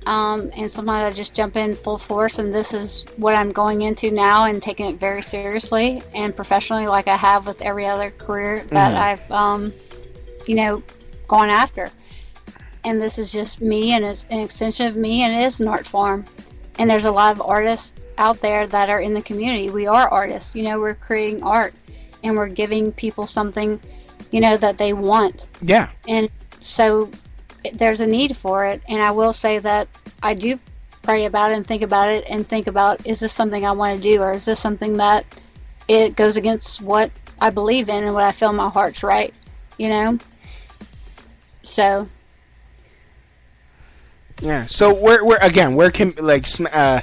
[0.05, 3.83] Um, and sometimes I just jump in full force, and this is what I'm going
[3.83, 8.11] into now and taking it very seriously and professionally, like I have with every other
[8.11, 8.99] career that Mhm.
[8.99, 9.73] I've, um,
[10.47, 10.83] you know,
[11.29, 11.91] gone after.
[12.85, 15.69] And this is just me, and it's an extension of me, and it is an
[15.69, 16.25] art form.
[16.81, 19.71] And there's a lot of artists out there that are in the community.
[19.71, 21.75] We are artists, you know, we're creating art,
[22.25, 23.79] and we're giving people something,
[24.33, 25.91] you know, that they want Yeah.
[26.09, 26.29] and
[26.63, 27.11] so
[27.75, 29.89] there's a need for it and i will say that
[30.23, 30.59] i do
[31.03, 33.97] pray about it and think about it and think about is this something i want
[33.97, 35.25] to do or is this something that
[35.89, 37.11] it goes against what
[37.41, 39.35] i believe in and what i feel my heart's right
[39.79, 40.19] you know
[41.63, 42.09] so
[44.43, 44.67] Yeah.
[44.67, 45.75] So where where again?
[45.75, 47.03] Where can like uh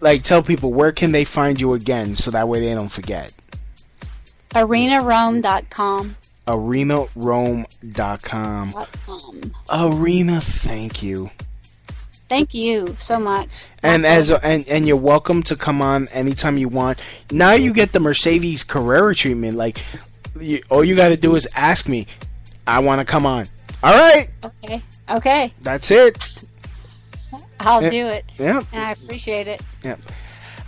[0.00, 3.32] like tell people where can they find you again so that way they don't forget.
[4.50, 6.16] arenarome.com
[6.48, 8.72] ArenaRome.com.
[8.72, 9.52] .com.
[9.70, 11.30] Arena, thank you.
[12.28, 16.68] thank you so much And as and and you're welcome to come on anytime you
[16.68, 17.00] want.
[17.30, 19.56] Now you get the Mercedes Carrera treatment.
[19.56, 19.80] Like,
[20.40, 22.06] you, all you got to do is ask me.
[22.66, 23.46] I want to come on.
[23.82, 26.18] All right, okay okay that's it.
[27.60, 27.90] i'll Yeah.
[27.90, 28.62] do it Yeah.
[28.72, 30.00] and i appreciate it Yep.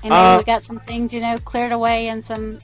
[0.04, 2.58] and Uh, we got some things you know cleared away and some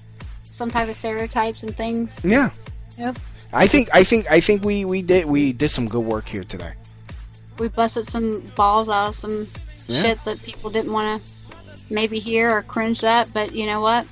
[0.45, 2.51] some type of stereotypes and things Yeah.
[2.99, 3.15] Know
[3.53, 6.45] I think I think I think we we did we did some good work here
[6.45, 6.73] today.
[7.59, 9.47] we busted some balls out of some
[9.89, 10.03] Yeah.
[10.03, 11.29] shit that people didn't want to
[11.89, 14.05] maybe hear or cringe at but you know what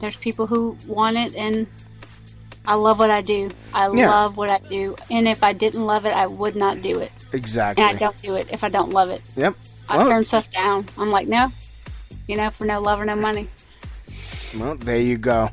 [0.00, 1.66] there's people who want it and
[2.64, 4.08] i love what i do i Yeah.
[4.08, 7.12] love what i do and if i didn't love it i would not do it
[7.34, 7.84] Exactly.
[7.84, 9.54] and i don't do it if i don't love it Yep.
[9.90, 11.48] i Well- turn stuff down i'm like no
[12.26, 13.46] you know for no love or no money
[14.58, 15.50] Well, there you go.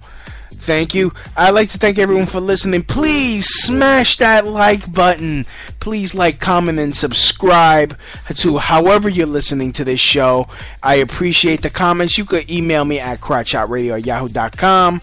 [0.63, 1.13] Thank you.
[1.35, 2.83] I'd like to thank everyone for listening.
[2.83, 5.43] Please smash that like button.
[5.81, 7.97] Please like, comment, and subscribe
[8.35, 10.47] to however you're listening to this show.
[10.81, 12.17] I appreciate the comments.
[12.17, 15.01] You could email me at crotchshotradio at yahoo.com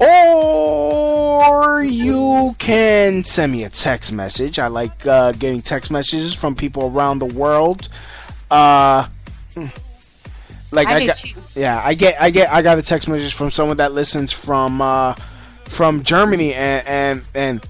[0.00, 4.58] or you can send me a text message.
[4.58, 7.88] I like uh, getting text messages from people around the world.
[8.50, 9.06] Uh,
[9.54, 9.66] hmm.
[10.74, 11.40] Like I I, got, too.
[11.54, 14.80] yeah, I get, I get, I got a text message from someone that listens from,
[14.82, 15.14] uh,
[15.64, 17.62] from Germany and and and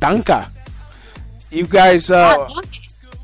[0.00, 0.50] Danka.
[1.50, 2.60] You guys, uh, Ah,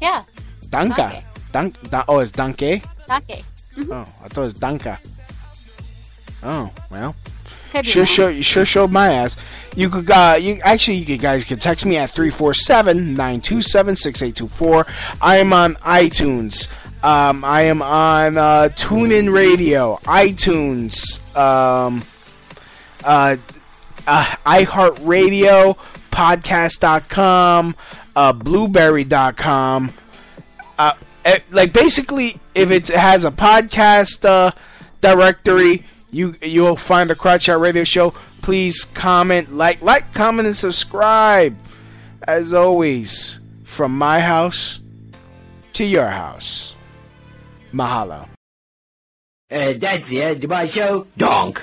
[0.02, 0.22] yeah,
[0.68, 2.82] Danka, Dank, Dan- oh, it's Danke.
[3.08, 3.42] Danke.
[3.90, 4.98] Oh, I thought it was Danka.
[6.42, 7.14] Oh, well.
[7.72, 8.06] Could be Sure, wrong.
[8.06, 9.36] sure, sure showed my ass.
[9.74, 14.86] You could, uh, you actually, you guys can text me at 347-927-6824.
[15.20, 16.68] I am on iTunes.
[17.06, 22.02] Um, I am on uh, TuneIn Radio, iTunes, um,
[23.04, 23.36] uh,
[24.08, 25.78] uh, iHeartRadio,
[26.10, 27.76] Podcast.com,
[28.16, 29.94] uh, Blubrry.com.
[30.76, 30.92] Uh,
[31.24, 34.50] eh, like basically, if it has a podcast uh,
[35.00, 38.14] directory, you you'll find the Crotch Shot Radio Show.
[38.42, 41.56] Please comment, like, like, comment, and subscribe.
[42.26, 44.80] As always, from my house
[45.74, 46.75] to your house.
[47.76, 48.26] Mahalo.
[49.50, 51.06] Uh, that's the end of my show.
[51.16, 51.62] Donk.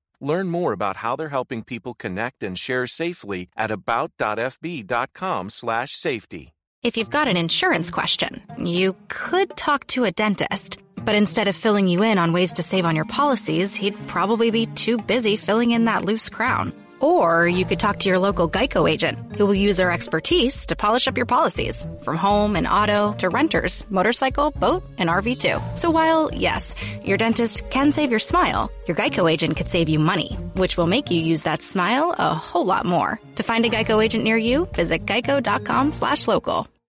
[0.21, 6.53] Learn more about how they're helping people connect and share safely at about.fb.com/safety.
[6.83, 10.79] If you've got an insurance question, you could talk to a dentist.
[11.05, 14.51] But instead of filling you in on ways to save on your policies, he'd probably
[14.51, 16.73] be too busy filling in that loose crown.
[17.01, 20.75] Or you could talk to your local Geico agent, who will use their expertise to
[20.75, 25.57] polish up your policies, from home and auto to renters, motorcycle, boat, and RV too.
[25.75, 26.73] So while, yes,
[27.03, 30.87] your dentist can save your smile, your Geico agent could save you money, which will
[30.87, 33.19] make you use that smile a whole lot more.
[33.35, 36.70] To find a Geico agent near you, visit geico.com slash local.